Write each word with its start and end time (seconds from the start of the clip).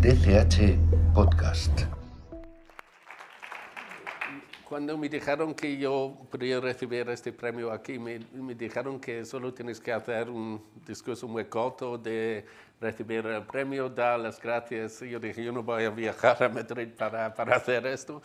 DCH 0.00 0.76
Podcast. 1.14 1.82
Cuando 4.68 4.96
me 4.96 5.08
dijeron 5.08 5.54
que 5.54 5.76
yo 5.76 6.16
podría 6.30 6.60
recibir 6.60 7.08
este 7.10 7.32
premio 7.32 7.70
aquí, 7.70 7.98
me, 7.98 8.20
me, 8.32 8.54
dijeron 8.54 8.98
que 8.98 9.24
solo 9.24 9.52
tienes 9.52 9.80
que 9.80 9.92
hacer 9.92 10.30
un 10.30 10.62
discurso 10.86 11.28
muy 11.28 11.44
corto 11.44 11.98
de 11.98 12.44
recibir 12.80 13.26
el 13.26 13.42
premio, 13.42 13.88
dar 13.88 14.18
las 14.18 14.40
gracias. 14.40 15.00
Yo 15.00 15.20
dije, 15.20 15.44
yo 15.44 15.52
no 15.52 15.62
voy 15.62 15.84
a 15.84 15.90
viajar 15.90 16.42
a 16.42 16.48
Madrid 16.48 16.88
para, 16.96 17.32
para 17.32 17.56
hacer 17.56 17.86
esto, 17.86 18.22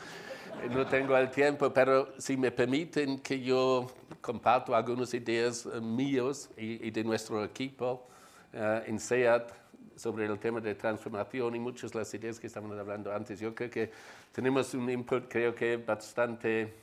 no 0.72 0.88
tengo 0.88 1.16
el 1.16 1.30
tiempo, 1.30 1.72
pero 1.72 2.14
si 2.18 2.36
me 2.36 2.52
permiten 2.52 3.20
que 3.20 3.40
yo 3.40 3.88
comparto 4.22 4.76
algunas 4.76 5.14
ideas 5.14 5.66
uh, 5.66 5.82
míos 5.82 6.50
y, 6.58 6.88
y, 6.88 6.92
de 6.92 7.04
nuestro 7.04 7.44
equipo 7.44 8.08
uh, 8.54 8.82
en 8.86 9.00
SEAT 9.00 9.52
sobre 9.98 10.26
el 10.26 10.38
tema 10.38 10.62
de 10.62 10.76
transformación 10.76 11.56
y 11.56 11.60
muchas 11.60 11.92
de 11.92 12.00
las 12.00 12.14
ideas 12.14 12.40
que 12.40 12.48
estaban 12.48 12.72
hablando 12.78 13.12
antes. 13.12 13.40
Yo 13.40 13.54
creo 13.54 13.70
que 13.70 13.92
tenemos 14.32 14.74
un 14.74 14.90
input, 14.90 15.28
creo 15.28 15.54
que 15.54 15.78
bastante 15.78 16.74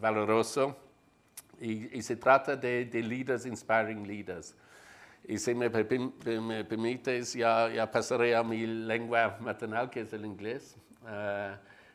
valoroso 0.00 0.76
y, 1.60 1.96
y 1.96 2.02
se 2.02 2.16
trata 2.16 2.56
de, 2.56 2.86
de, 2.86 3.02
leaders 3.02 3.46
inspiring 3.46 4.06
leaders. 4.06 4.54
Y 5.28 5.38
si 5.38 5.54
me, 5.54 5.68
me 5.68 6.64
permites, 6.64 7.34
ya, 7.34 7.68
ya, 7.72 7.88
pasaré 7.90 8.34
a 8.34 8.42
mi 8.42 8.66
lengua 8.66 9.36
maternal, 9.40 9.88
que 9.88 10.00
es 10.00 10.12
el 10.12 10.24
inglés. 10.24 10.76
Uh, 11.02 11.54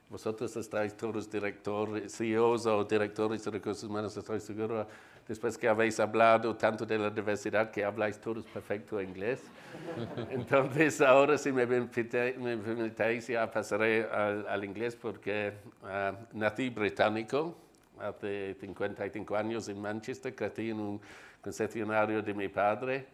vosotros 0.09 0.55
estáis 0.55 0.95
todos 0.95 1.29
directores, 1.29 2.15
CEOs 2.15 2.65
o 2.65 2.85
directores 2.85 3.43
de 3.43 3.51
recursos 3.51 3.83
humanos, 3.83 4.15
estoy 4.15 4.39
seguro 4.39 4.87
después 5.27 5.57
que 5.57 5.67
habéis 5.67 5.99
hablado 5.99 6.55
tanto 6.55 6.85
de 6.85 6.97
la 6.97 7.09
diversidad 7.09 7.69
que 7.69 7.83
habláis 7.83 8.19
todos 8.19 8.45
perfecto 8.45 9.01
inglés. 9.01 9.43
Entonces, 10.29 11.01
ahora 11.01 11.37
si 11.37 11.51
me 11.51 11.67
permitéis, 11.67 13.27
ya 13.27 13.49
pasaré 13.51 14.05
al, 14.05 14.47
al 14.47 14.63
inglés 14.63 14.95
porque 14.95 15.53
uh, 15.83 16.37
nací 16.37 16.69
británico 16.69 17.55
hace 17.99 18.55
55 18.59 19.35
años 19.35 19.67
en 19.69 19.81
Manchester, 19.81 20.33
crecí 20.35 20.69
en 20.69 20.79
un 20.79 21.01
concesionario 21.41 22.21
de 22.21 22.33
mi 22.33 22.47
padre, 22.47 23.07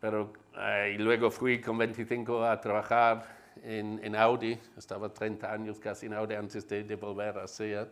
pero 0.00 0.32
uh, 0.54 0.88
y 0.88 0.98
luego 0.98 1.30
fui 1.30 1.60
con 1.60 1.78
25 1.78 2.44
a 2.44 2.60
trabajar 2.60 3.36
en, 3.62 4.00
en, 4.02 4.16
Audi, 4.16 4.58
estaba 4.76 5.08
30 5.08 5.50
años 5.50 5.78
casi 5.78 6.06
en 6.06 6.14
Audi 6.14 6.34
antes 6.34 6.66
de, 6.68 6.84
de 6.84 6.96
volver 6.96 7.38
a 7.38 7.46
SEAT. 7.46 7.88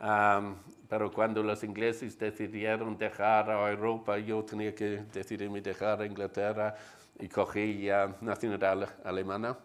Um, 0.00 0.56
pero 0.88 1.10
cuando 1.10 1.42
los 1.42 1.64
ingleses 1.64 2.18
decidieron 2.18 2.96
dejar 2.96 3.50
a 3.50 3.70
Europa, 3.70 4.18
yo 4.18 4.44
tenía 4.44 4.74
que 4.74 5.04
decidirme 5.12 5.60
dejar 5.60 6.00
a 6.00 6.06
Inglaterra 6.06 6.74
y 7.18 7.28
cogí 7.28 7.90
uh, 7.90 8.12
nacionalidad 8.20 8.88
alemana, 9.04 9.56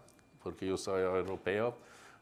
porque 0.41 0.65
yo 0.65 0.77
soy 0.77 1.01
europeo, 1.01 1.77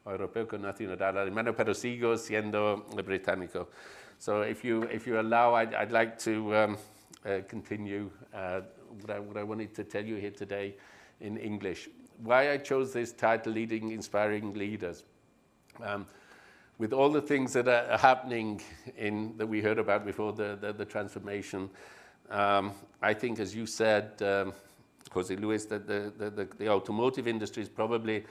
europeo 0.05 0.47
con 0.47 0.61
nacionalidad 0.61 1.17
alemana, 1.17 1.53
pero 1.55 1.73
sigo 1.73 2.17
siendo 2.17 2.85
británico. 3.05 3.69
So 4.17 4.43
if 4.43 4.65
you, 4.65 4.83
if 4.91 5.07
you 5.07 5.17
allow, 5.17 5.55
I'd, 5.55 5.73
I'd 5.73 5.91
like 5.91 6.17
to 6.25 6.55
um, 6.55 6.77
uh, 7.25 7.41
continue 7.47 8.09
uh, 8.33 8.61
what, 9.01 9.11
I, 9.11 9.19
what 9.19 9.37
I 9.37 9.43
wanted 9.43 9.73
to 9.75 9.83
tell 9.85 10.03
you 10.03 10.15
here 10.17 10.31
today 10.31 10.75
in 11.21 11.37
English. 11.37 11.89
Why 12.21 12.51
I 12.51 12.57
chose 12.57 12.91
this 12.91 13.13
title, 13.13 13.53
Leading 13.53 13.91
Inspiring 13.91 14.53
Leaders. 14.55 15.05
Um, 15.81 16.05
with 16.79 16.93
all 16.93 17.09
the 17.09 17.21
things 17.21 17.53
that 17.53 17.67
are 17.67 17.97
happening 17.97 18.61
in, 18.97 19.37
that 19.37 19.45
we 19.45 19.61
heard 19.61 19.77
about 19.77 20.05
before, 20.05 20.31
the, 20.31 20.57
the, 20.59 20.73
the 20.73 20.85
transformation, 20.85 21.69
um, 22.29 22.71
I 23.01 23.13
think, 23.13 23.39
as 23.39 23.53
you 23.53 23.65
said, 23.65 24.21
um, 24.21 24.53
Jose 25.11 25.35
Luis, 25.35 25.65
that 25.65 25.85
the, 25.85 26.11
the, 26.17 26.47
the, 26.57 26.69
automotive 26.69 27.27
industry 27.27 27.63
is 27.63 27.69
probably 27.69 28.23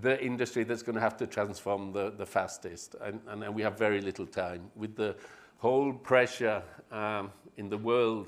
the 0.00 0.22
industry 0.22 0.64
that's 0.64 0.82
going 0.82 0.96
to 0.96 1.00
have 1.00 1.16
to 1.18 1.26
transform 1.26 1.92
the, 1.92 2.10
the 2.10 2.26
fastest. 2.26 2.96
And, 3.00 3.20
and, 3.28 3.44
and 3.44 3.54
we 3.54 3.62
have 3.62 3.78
very 3.78 4.00
little 4.00 4.26
time. 4.26 4.70
With 4.74 4.96
the 4.96 5.14
whole 5.58 5.92
pressure 5.92 6.62
um, 6.90 7.30
in 7.58 7.68
the 7.68 7.78
world, 7.78 8.26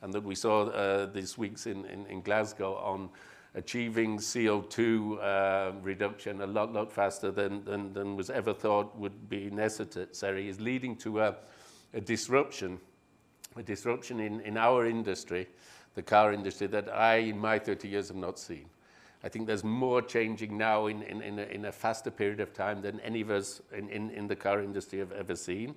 and 0.00 0.12
that 0.14 0.22
we 0.22 0.34
saw 0.34 0.66
uh, 0.68 1.06
these 1.06 1.36
weeks 1.36 1.66
in, 1.66 1.84
in, 1.86 2.06
in 2.06 2.22
Glasgow 2.22 2.76
on 2.76 3.10
achieving 3.56 4.18
CO2 4.18 5.18
uh, 5.18 5.72
reduction 5.82 6.42
a 6.42 6.46
lot, 6.46 6.72
lot 6.72 6.92
faster 6.92 7.30
than, 7.30 7.64
than, 7.64 7.92
than, 7.94 8.14
was 8.14 8.28
ever 8.28 8.52
thought 8.52 8.96
would 8.98 9.28
be 9.30 9.50
necessary 9.50 10.48
is 10.48 10.60
leading 10.60 10.94
to 10.94 11.20
a, 11.20 11.34
a 11.94 12.00
disruption, 12.00 12.78
a 13.56 13.62
disruption 13.62 14.20
in, 14.20 14.40
in 14.42 14.58
our 14.58 14.86
industry, 14.86 15.48
the 15.94 16.02
car 16.02 16.34
industry, 16.34 16.66
that 16.66 16.90
I, 16.90 17.16
in 17.16 17.38
my 17.38 17.58
30 17.58 17.88
years, 17.88 18.08
have 18.08 18.16
not 18.18 18.38
seen. 18.38 18.66
I 19.24 19.30
think 19.30 19.46
there's 19.46 19.64
more 19.64 20.02
changing 20.02 20.58
now 20.58 20.86
in, 20.86 21.02
in, 21.02 21.22
in, 21.22 21.38
a, 21.38 21.44
in 21.44 21.64
a 21.64 21.72
faster 21.72 22.10
period 22.10 22.40
of 22.40 22.52
time 22.52 22.82
than 22.82 23.00
any 23.00 23.22
of 23.22 23.30
us 23.30 23.62
in, 23.72 23.88
in, 23.88 24.10
in 24.10 24.28
the 24.28 24.36
car 24.36 24.62
industry 24.62 24.98
have 24.98 25.12
ever 25.12 25.34
seen. 25.34 25.74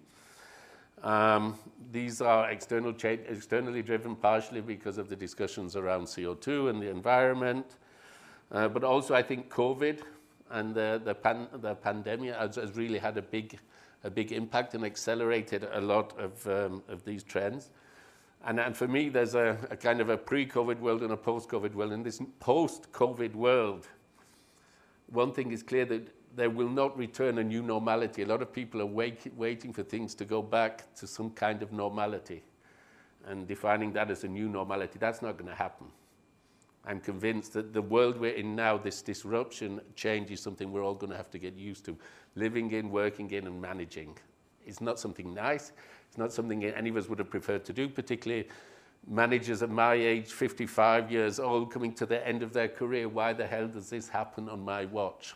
Um, 1.03 1.57
these 1.91 2.21
are 2.21 2.49
external 2.49 2.93
externally 3.03 3.81
driven 3.81 4.15
partially 4.15 4.61
because 4.61 4.97
of 4.97 5.09
the 5.09 5.15
discussions 5.15 5.75
around 5.75 6.05
CO2 6.05 6.69
and 6.69 6.81
the 6.81 6.89
environment, 6.89 7.77
uh, 8.51 8.67
but 8.67 8.83
also 8.83 9.15
I 9.15 9.23
think 9.23 9.49
COVID 9.49 10.01
and 10.51 10.73
the, 10.73 11.01
the, 11.03 11.15
pan, 11.15 11.47
the 11.53 11.75
pandemic 11.75 12.33
has, 12.35 12.55
has, 12.55 12.75
really 12.75 12.99
had 12.99 13.17
a 13.17 13.21
big, 13.21 13.59
a 14.03 14.09
big 14.09 14.31
impact 14.31 14.73
and 14.73 14.83
accelerated 14.83 15.67
a 15.71 15.81
lot 15.81 16.17
of, 16.19 16.47
um, 16.47 16.83
of 16.87 17.03
these 17.05 17.23
trends. 17.23 17.69
And, 18.45 18.59
and, 18.59 18.75
for 18.75 18.87
me, 18.87 19.09
there's 19.09 19.35
a, 19.35 19.57
a 19.69 19.75
kind 19.75 19.99
of 19.99 20.09
a 20.09 20.17
pre-COVID 20.17 20.79
world 20.79 21.03
and 21.03 21.11
a 21.11 21.17
post-COVID 21.17 21.73
world. 21.73 21.91
In 21.91 22.03
this 22.03 22.21
post-COVID 22.39 23.35
world, 23.35 23.87
one 25.07 25.33
thing 25.33 25.51
is 25.51 25.61
clear 25.61 25.85
that 25.85 26.07
there 26.35 26.49
will 26.49 26.69
not 26.69 26.97
return 26.97 27.37
a 27.37 27.43
new 27.43 27.61
normality. 27.61 28.21
A 28.21 28.25
lot 28.25 28.41
of 28.41 28.53
people 28.53 28.81
are 28.81 28.85
wait, 28.85 29.33
waiting 29.35 29.73
for 29.73 29.83
things 29.83 30.13
to 30.15 30.25
go 30.25 30.41
back 30.41 30.93
to 30.95 31.07
some 31.07 31.31
kind 31.31 31.61
of 31.61 31.71
normality 31.71 32.43
and 33.25 33.47
defining 33.47 33.91
that 33.93 34.09
as 34.09 34.23
a 34.23 34.27
new 34.27 34.47
normality. 34.47 34.97
That's 34.99 35.21
not 35.21 35.37
going 35.37 35.49
to 35.49 35.55
happen. 35.55 35.87
I'm 36.85 36.99
convinced 36.99 37.53
that 37.53 37.73
the 37.73 37.81
world 37.81 38.19
we're 38.19 38.33
in 38.33 38.55
now, 38.55 38.77
this 38.77 39.01
disruption, 39.01 39.81
change 39.95 40.31
is 40.31 40.41
something 40.41 40.71
we're 40.71 40.83
all 40.83 40.95
going 40.95 41.11
to 41.11 41.17
have 41.17 41.29
to 41.31 41.39
get 41.39 41.55
used 41.55 41.85
to. 41.85 41.97
Living 42.35 42.71
in, 42.71 42.89
working 42.89 43.29
in, 43.31 43.47
and 43.47 43.61
managing. 43.61 44.17
It's 44.65 44.81
not 44.81 44.99
something 44.99 45.33
nice. 45.33 45.71
It's 46.07 46.17
not 46.17 46.31
something 46.31 46.63
any 46.63 46.89
of 46.89 46.97
us 46.97 47.09
would 47.09 47.19
have 47.19 47.29
preferred 47.29 47.65
to 47.65 47.73
do, 47.73 47.89
particularly 47.89 48.47
managers 49.07 49.61
at 49.61 49.69
my 49.69 49.93
age, 49.93 50.31
55 50.31 51.11
years 51.11 51.39
old, 51.39 51.71
coming 51.71 51.93
to 51.93 52.05
the 52.05 52.25
end 52.25 52.43
of 52.43 52.53
their 52.53 52.67
career. 52.67 53.09
Why 53.09 53.33
the 53.33 53.45
hell 53.45 53.67
does 53.67 53.89
this 53.89 54.07
happen 54.07 54.47
on 54.49 54.63
my 54.63 54.85
watch? 54.85 55.35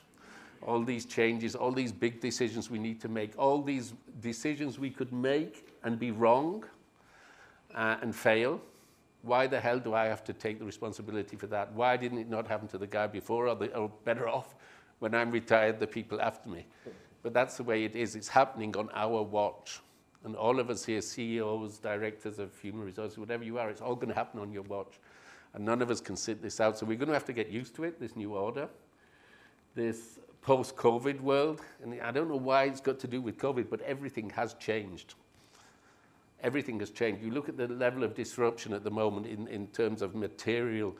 All 0.65 0.83
these 0.83 1.05
changes, 1.05 1.55
all 1.55 1.71
these 1.71 1.91
big 1.91 2.19
decisions 2.19 2.69
we 2.69 2.79
need 2.79 3.01
to 3.01 3.09
make, 3.09 3.33
all 3.37 3.61
these 3.61 3.93
decisions 4.21 4.79
we 4.79 4.89
could 4.89 5.11
make 5.11 5.67
and 5.83 5.99
be 5.99 6.11
wrong 6.11 6.63
uh, 7.75 7.97
and 8.01 8.15
fail. 8.15 8.61
Why 9.21 9.47
the 9.47 9.59
hell 9.59 9.79
do 9.79 9.93
I 9.93 10.05
have 10.05 10.23
to 10.25 10.33
take 10.33 10.59
the 10.59 10.65
responsibility 10.65 11.35
for 11.35 11.47
that? 11.47 11.71
Why 11.73 11.97
didn't 11.97 12.17
it 12.19 12.29
not 12.29 12.47
happen 12.47 12.67
to 12.69 12.77
the 12.77 12.87
guy 12.87 13.07
before 13.07 13.47
or, 13.47 13.55
the, 13.55 13.75
or 13.75 13.91
better 14.03 14.27
off 14.27 14.55
when 14.99 15.13
I'm 15.15 15.31
retired, 15.31 15.79
the 15.79 15.87
people 15.87 16.21
after 16.21 16.49
me? 16.49 16.65
But 17.21 17.33
that's 17.33 17.57
the 17.57 17.63
way 17.63 17.85
it 17.85 17.95
is. 17.95 18.15
It's 18.15 18.27
happening 18.27 18.75
on 18.75 18.89
our 18.93 19.21
watch. 19.21 19.79
And 20.25 20.35
all 20.35 20.59
of 20.59 20.69
us 20.69 20.85
here, 20.85 21.01
CEOs, 21.01 21.79
directors 21.79 22.39
of 22.39 22.57
human 22.59 22.85
resources, 22.85 23.17
whatever 23.17 23.43
you 23.43 23.57
are, 23.59 23.69
it's 23.69 23.81
all 23.81 23.95
going 23.95 24.09
to 24.09 24.13
happen 24.13 24.39
on 24.39 24.51
your 24.51 24.63
watch. 24.63 24.99
And 25.53 25.65
none 25.65 25.81
of 25.81 25.89
us 25.89 26.01
can 26.01 26.15
sit 26.15 26.41
this 26.41 26.59
out. 26.59 26.77
So 26.77 26.85
we're 26.85 26.97
going 26.97 27.07
to 27.07 27.13
have 27.13 27.25
to 27.25 27.33
get 27.33 27.49
used 27.49 27.75
to 27.75 27.83
it, 27.83 27.99
this 27.99 28.15
new 28.15 28.33
order, 28.33 28.67
this 29.75 30.19
post 30.43 30.75
COVID 30.75 31.21
world. 31.21 31.61
And 31.81 31.99
I 32.01 32.11
don't 32.11 32.29
know 32.29 32.37
why 32.37 32.65
it's 32.65 32.81
got 32.81 32.99
to 32.99 33.07
do 33.07 33.21
with 33.21 33.37
COVID, 33.37 33.69
but 33.69 33.81
everything 33.81 34.29
has 34.31 34.53
changed. 34.55 35.15
Everything 36.43 36.79
has 36.81 36.91
changed. 36.91 37.23
You 37.23 37.31
look 37.31 37.49
at 37.49 37.57
the 37.57 37.67
level 37.69 38.03
of 38.03 38.13
disruption 38.13 38.73
at 38.73 38.83
the 38.83 38.91
moment 38.91 39.25
in, 39.25 39.47
in 39.47 39.67
terms 39.67 40.01
of 40.01 40.13
material 40.13 40.95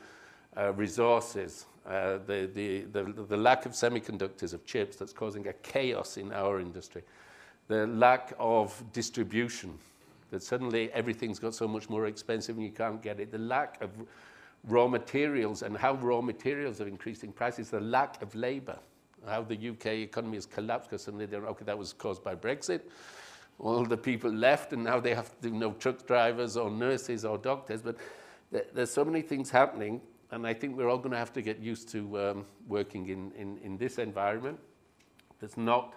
uh, 0.56 0.72
resources, 0.72 1.66
uh, 1.86 2.18
the, 2.26 2.50
the, 2.54 2.80
the, 2.92 3.02
the 3.28 3.36
lack 3.36 3.66
of 3.66 3.72
semiconductors, 3.72 4.54
of 4.54 4.64
chips, 4.64 4.96
that's 4.96 5.12
causing 5.12 5.46
a 5.48 5.52
chaos 5.52 6.16
in 6.16 6.32
our 6.32 6.58
industry. 6.58 7.02
The 7.68 7.86
lack 7.86 8.32
of 8.38 8.82
distribution, 8.92 9.78
that 10.30 10.42
suddenly 10.42 10.90
everything's 10.92 11.38
got 11.38 11.54
so 11.54 11.68
much 11.68 11.90
more 11.90 12.06
expensive 12.06 12.56
and 12.56 12.64
you 12.64 12.72
can't 12.72 13.02
get 13.02 13.20
it. 13.20 13.30
The 13.30 13.38
lack 13.38 13.82
of 13.82 13.90
raw 14.66 14.88
materials 14.88 15.62
and 15.62 15.76
how 15.76 15.94
raw 15.96 16.22
materials 16.22 16.80
are 16.80 16.88
increasing 16.88 17.32
prices, 17.32 17.68
the 17.68 17.80
lack 17.80 18.22
of 18.22 18.34
labor 18.34 18.78
how 19.26 19.42
the 19.42 19.70
UK 19.70 19.86
economy 19.86 20.36
has 20.36 20.46
collapsed 20.46 20.90
because 20.90 21.02
suddenly 21.02 21.26
they're, 21.26 21.46
okay, 21.46 21.64
that 21.64 21.78
was 21.78 21.92
caused 21.92 22.22
by 22.22 22.34
Brexit. 22.34 22.82
All 23.58 23.84
the 23.84 23.96
people 23.96 24.30
left 24.30 24.72
and 24.72 24.84
now 24.84 25.00
they 25.00 25.14
have 25.14 25.40
to, 25.40 25.48
you 25.48 25.54
know, 25.54 25.72
truck 25.72 26.06
drivers 26.06 26.56
or 26.56 26.70
nurses 26.70 27.24
or 27.24 27.38
doctors. 27.38 27.82
But 27.82 27.96
th 28.52 28.64
there's 28.74 28.92
so 28.92 29.04
many 29.04 29.22
things 29.22 29.50
happening 29.50 30.00
and 30.30 30.46
I 30.46 30.54
think 30.54 30.76
we're 30.76 30.88
all 30.88 30.98
going 30.98 31.12
to 31.12 31.18
have 31.18 31.32
to 31.34 31.42
get 31.42 31.60
used 31.60 31.88
to 31.90 32.00
um, 32.18 32.44
working 32.66 33.08
in, 33.08 33.32
in, 33.32 33.58
in 33.58 33.76
this 33.78 33.98
environment 33.98 34.58
that's 35.38 35.56
not 35.56 35.94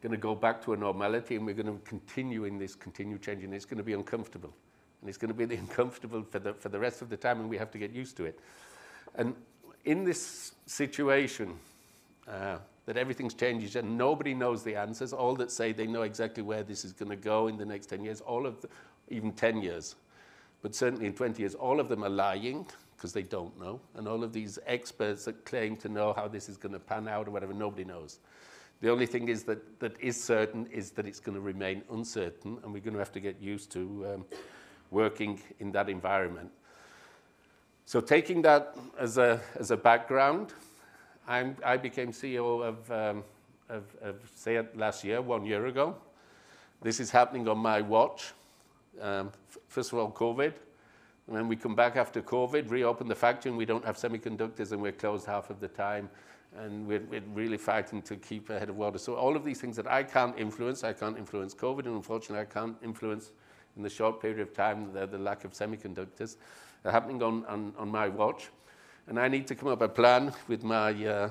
going 0.00 0.12
to 0.12 0.18
go 0.18 0.34
back 0.34 0.62
to 0.64 0.72
a 0.72 0.76
normality 0.76 1.36
and 1.36 1.46
we're 1.46 1.54
going 1.54 1.66
to 1.66 1.78
continue 1.84 2.44
in 2.44 2.58
this 2.58 2.74
continued 2.74 3.22
change 3.22 3.44
and 3.44 3.54
it's 3.54 3.64
going 3.64 3.78
to 3.78 3.84
be 3.84 3.92
uncomfortable. 3.92 4.52
And 5.00 5.08
it's 5.08 5.18
going 5.18 5.28
to 5.28 5.34
be 5.34 5.44
the 5.52 5.56
uncomfortable 5.56 6.22
for 6.22 6.38
the, 6.38 6.54
for 6.54 6.68
the 6.68 6.78
rest 6.78 7.02
of 7.02 7.08
the 7.10 7.16
time 7.16 7.40
and 7.40 7.48
we 7.48 7.58
have 7.58 7.70
to 7.72 7.78
get 7.78 7.90
used 7.90 8.16
to 8.16 8.24
it. 8.24 8.38
And 9.14 9.34
in 9.84 10.04
this 10.04 10.52
situation, 10.66 11.58
uh, 12.28 12.58
that 12.86 12.96
everything's 12.96 13.34
changing 13.34 13.76
and 13.82 13.96
nobody 13.96 14.34
knows 14.34 14.62
the 14.62 14.76
answers. 14.76 15.12
All 15.12 15.34
that 15.36 15.50
say 15.50 15.72
they 15.72 15.86
know 15.86 16.02
exactly 16.02 16.42
where 16.42 16.62
this 16.62 16.84
is 16.84 16.92
going 16.92 17.10
to 17.10 17.16
go 17.16 17.48
in 17.48 17.56
the 17.56 17.64
next 17.64 17.86
10 17.86 18.04
years, 18.04 18.20
all 18.20 18.46
of 18.46 18.60
the, 18.60 18.68
even 19.08 19.32
10 19.32 19.62
years, 19.62 19.96
but 20.62 20.74
certainly 20.74 21.06
in 21.06 21.14
20 21.14 21.42
years, 21.42 21.54
all 21.54 21.80
of 21.80 21.88
them 21.88 22.04
are 22.04 22.10
lying 22.10 22.66
because 22.96 23.12
they 23.12 23.22
don't 23.22 23.58
know. 23.60 23.80
And 23.96 24.08
all 24.08 24.24
of 24.24 24.32
these 24.32 24.58
experts 24.66 25.26
that 25.26 25.44
claim 25.44 25.76
to 25.76 25.88
know 25.88 26.12
how 26.12 26.28
this 26.28 26.48
is 26.48 26.56
going 26.56 26.72
to 26.72 26.78
pan 26.78 27.06
out 27.08 27.28
or 27.28 27.30
whatever, 27.30 27.52
nobody 27.52 27.84
knows. 27.84 28.18
The 28.80 28.90
only 28.90 29.06
thing 29.06 29.28
is 29.28 29.44
that, 29.44 29.80
that 29.80 30.00
is 30.00 30.22
certain 30.22 30.66
is 30.66 30.90
that 30.92 31.06
it's 31.06 31.20
going 31.20 31.34
to 31.34 31.40
remain 31.40 31.82
uncertain, 31.90 32.58
and 32.62 32.72
we're 32.72 32.80
going 32.80 32.94
to 32.94 32.98
have 32.98 33.12
to 33.12 33.20
get 33.20 33.40
used 33.40 33.70
to 33.72 34.06
um, 34.14 34.24
working 34.90 35.40
in 35.60 35.72
that 35.72 35.88
environment. 35.88 36.50
So 37.86 38.00
taking 38.00 38.42
that 38.42 38.76
as 38.98 39.18
a, 39.18 39.40
as 39.56 39.70
a 39.70 39.76
background, 39.76 40.52
I'm, 41.26 41.56
I 41.64 41.76
became 41.76 42.12
CEO 42.12 42.62
of, 42.62 42.90
um, 42.90 43.24
of, 43.68 43.84
of 44.02 44.16
SEAT 44.34 44.76
last 44.76 45.04
year, 45.04 45.22
one 45.22 45.44
year 45.44 45.66
ago. 45.66 45.96
This 46.82 47.00
is 47.00 47.10
happening 47.10 47.48
on 47.48 47.58
my 47.58 47.80
watch. 47.80 48.32
Um, 49.00 49.30
first 49.68 49.92
of 49.92 49.98
all, 49.98 50.10
COVID. 50.10 50.52
And 51.26 51.36
then 51.36 51.48
we 51.48 51.56
come 51.56 51.74
back 51.74 51.96
after 51.96 52.20
COVID, 52.20 52.70
reopen 52.70 53.08
the 53.08 53.14
factory, 53.14 53.48
and 53.50 53.56
we 53.56 53.64
don't 53.64 53.84
have 53.84 53.96
semiconductors, 53.96 54.72
and 54.72 54.82
we're 54.82 54.92
closed 54.92 55.24
half 55.26 55.48
of 55.48 55.60
the 55.60 55.68
time. 55.68 56.10
And 56.58 56.86
we're, 56.86 57.00
we're 57.10 57.22
really 57.32 57.56
fighting 57.56 58.02
to 58.02 58.16
keep 58.16 58.50
ahead 58.50 58.68
of 58.68 58.76
water. 58.76 58.98
So 58.98 59.14
all 59.14 59.34
of 59.34 59.44
these 59.44 59.60
things 59.60 59.76
that 59.76 59.90
I 59.90 60.02
can't 60.02 60.38
influence, 60.38 60.84
I 60.84 60.92
can't 60.92 61.16
influence 61.16 61.54
COVID, 61.54 61.86
and 61.86 61.96
unfortunately 61.96 62.40
I 62.40 62.44
can't 62.44 62.76
influence 62.84 63.32
in 63.76 63.82
the 63.82 63.90
short 63.90 64.20
period 64.20 64.40
of 64.40 64.52
time 64.52 64.92
the, 64.92 65.06
the 65.06 65.18
lack 65.18 65.44
of 65.44 65.52
semiconductors 65.52 66.36
are 66.84 66.92
happening 66.92 67.22
on, 67.22 67.44
on, 67.46 67.72
on 67.78 67.88
my 67.88 68.08
watch. 68.08 68.50
And 69.06 69.20
I 69.20 69.28
need 69.28 69.46
to 69.48 69.54
come 69.54 69.68
up 69.68 69.82
a 69.82 69.88
plan 69.88 70.32
with 70.48 70.64
my 70.64 70.92
uh, 71.06 71.28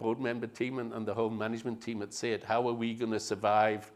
board 0.00 0.18
member 0.18 0.48
team 0.48 0.80
and, 0.80 0.92
and 0.92 1.06
the 1.06 1.14
whole 1.14 1.30
management 1.30 1.80
team 1.80 2.02
at 2.02 2.12
SEAT. 2.12 2.42
How 2.42 2.66
are 2.68 2.72
we 2.72 2.92
going 2.94 3.12
to 3.12 3.20
survive 3.20 3.90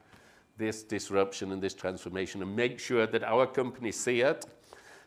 this 0.56 0.84
disruption 0.84 1.50
and 1.50 1.60
this 1.60 1.74
transformation 1.74 2.42
and 2.42 2.54
make 2.54 2.78
sure 2.78 3.08
that 3.08 3.24
our 3.24 3.46
company 3.46 3.90
SEAT, 3.90 4.44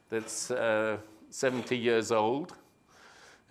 that's 0.09 0.51
uh, 0.51 0.97
70 1.29 1.77
years 1.77 2.11
old, 2.11 2.53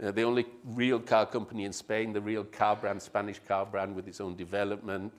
uh, 0.02 0.10
the 0.10 0.22
only 0.22 0.44
real 0.64 1.00
car 1.00 1.24
company 1.24 1.64
in 1.64 1.72
Spain, 1.72 2.12
the 2.12 2.20
real 2.20 2.44
car 2.44 2.76
brand, 2.76 3.00
Spanish 3.00 3.38
car 3.48 3.64
brand 3.64 3.94
with 3.94 4.08
its 4.08 4.20
own 4.20 4.36
development 4.36 5.10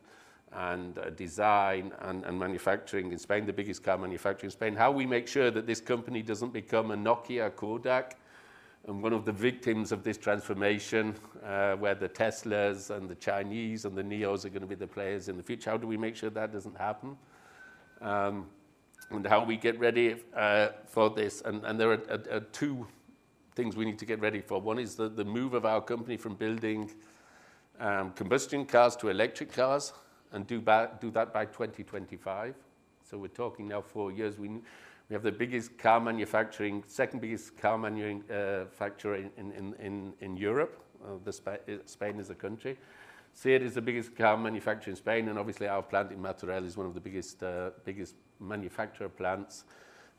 and 0.51 1.00
uh, 1.00 1.10
design 1.10 1.92
and, 2.01 2.24
and, 2.25 2.38
manufacturing 2.38 3.12
in 3.12 3.18
Spain, 3.18 3.45
the 3.45 3.54
biggest 3.54 3.83
car 3.83 3.98
manufacturer 3.98 4.45
in 4.45 4.51
Spain. 4.51 4.75
How 4.75 4.92
we 4.92 5.06
make 5.06 5.27
sure 5.27 5.50
that 5.50 5.66
this 5.66 5.81
company 5.81 6.22
doesn't 6.22 6.54
become 6.54 6.92
a 6.92 6.95
Nokia, 6.95 7.54
Kodak, 7.56 8.18
and 8.88 9.02
one 9.02 9.14
of 9.14 9.26
the 9.26 9.32
victims 9.32 9.92
of 9.92 10.04
this 10.04 10.18
transformation, 10.18 11.16
uh, 11.44 11.76
where 11.76 11.96
the 11.96 12.08
Teslas 12.08 12.96
and 12.96 13.10
the 13.10 13.16
Chinese 13.16 13.86
and 13.86 13.98
the 13.98 14.04
NIOs 14.04 14.46
are 14.46 14.50
going 14.50 14.62
to 14.62 14.68
be 14.68 14.76
the 14.76 14.88
players 14.88 15.28
in 15.28 15.38
the 15.38 15.44
future. 15.44 15.72
How 15.72 15.78
do 15.78 15.88
we 15.88 15.98
make 15.98 16.16
sure 16.16 16.30
that 16.30 16.54
doesn't 16.54 16.78
happen? 16.78 17.18
Um, 18.02 18.48
and 19.10 19.26
how 19.26 19.44
we 19.44 19.58
get 19.58 19.80
ready 19.80 20.18
uh, 20.36 20.70
for 20.88 21.10
this. 21.10 21.42
And, 21.42 21.64
and 21.66 21.80
there 21.80 21.92
are, 21.92 22.02
are, 22.10 22.36
are, 22.38 22.40
two 22.52 22.88
things 23.56 23.76
we 23.76 23.86
need 23.86 24.00
to 24.00 24.06
get 24.06 24.20
ready 24.20 24.42
for. 24.42 24.60
One 24.60 24.80
is 24.80 24.96
the, 24.96 25.10
the 25.10 25.26
move 25.26 25.54
of 25.54 25.66
our 25.66 25.82
company 25.82 26.18
from 26.18 26.36
building 26.36 26.92
um, 27.80 28.12
combustion 28.12 28.66
cars 28.66 28.96
to 28.98 29.10
electric 29.10 29.52
cars 29.52 29.94
and 30.32 30.46
do, 30.46 30.60
do 31.00 31.12
that 31.12 31.34
by 31.34 31.46
2025. 31.46 32.56
So 33.10 33.18
we're 33.18 33.28
talking 33.28 33.68
now 33.68 33.82
four 33.82 34.12
years. 34.12 34.38
We, 34.38 34.50
we 35.10 35.13
have 35.13 35.24
the 35.24 35.31
biggest 35.31 35.78
car 35.78 36.00
manufacturing, 36.00 36.84
second 36.88 37.22
biggest 37.22 37.57
car 37.57 37.78
manufacturer 37.78 39.16
in, 39.16 39.31
in, 39.38 39.75
in, 39.80 40.13
in 40.19 40.38
Europe. 40.38 40.81
Uh, 41.04 41.18
the 41.24 41.31
Sp 41.31 41.62
Spain 41.86 42.19
is 42.19 42.30
a 42.30 42.36
country. 42.36 42.78
SEAT 43.34 43.62
is 43.62 43.74
the 43.74 43.81
biggest 43.81 44.16
car 44.16 44.38
manufacturer 44.38 44.92
in 44.92 44.96
Spain, 44.96 45.28
and 45.28 45.38
obviously 45.38 45.68
our 45.68 45.84
plant 45.84 46.12
in 46.12 46.19
Martorell 46.19 46.66
is 46.66 46.78
one 46.78 46.88
of 46.88 46.94
the 46.94 47.02
biggest, 47.02 47.44
uh, 47.44 47.72
biggest 47.84 48.16
manufacturer 48.40 49.10
plants 49.10 49.66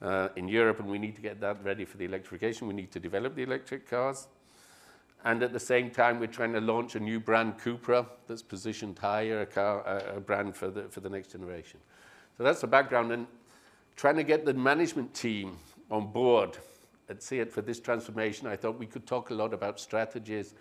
uh, 0.03 0.29
in 0.37 0.49
Europe, 0.49 0.81
and 0.81 0.89
we 0.89 0.99
need 0.99 1.17
to 1.17 1.23
get 1.23 1.41
that 1.41 1.65
ready 1.65 1.85
for 1.85 1.97
the 1.97 2.05
electrification. 2.05 2.69
We 2.69 2.75
need 2.75 2.93
to 2.93 3.01
develop 3.01 3.35
the 3.35 3.43
electric 3.43 3.89
cars. 3.89 4.29
And 5.25 5.43
at 5.43 5.53
the 5.53 5.59
same 5.59 5.91
time, 5.91 6.21
we're 6.21 6.27
trying 6.27 6.53
to 6.53 6.61
launch 6.61 6.95
a 6.95 7.01
new 7.01 7.19
brand, 7.19 7.59
Cupra, 7.59 8.07
that's 8.29 8.43
positioned 8.43 8.99
higher, 8.99 9.41
a, 9.41 9.47
car, 9.47 9.81
a 10.15 10.21
brand 10.21 10.55
for 10.55 10.71
the, 10.71 10.83
for 10.83 11.01
the 11.01 11.09
next 11.09 11.33
generation. 11.33 11.81
So 12.37 12.45
that's 12.45 12.61
the 12.61 12.67
background. 12.67 13.11
And 13.13 13.27
trying 13.97 14.17
to 14.17 14.25
get 14.25 14.45
the 14.45 14.55
management 14.55 15.13
team 15.15 15.57
on 15.91 16.13
board 16.13 16.57
And 17.09 17.23
see 17.23 17.39
it 17.39 17.53
for 17.53 17.63
this 17.63 17.81
transformation, 17.81 18.47
I 18.47 18.57
thought 18.57 18.79
we 18.79 18.87
could 18.87 19.07
talk 19.07 19.31
a 19.31 19.35
lot 19.35 19.55
about 19.55 19.79
strategies 19.79 20.55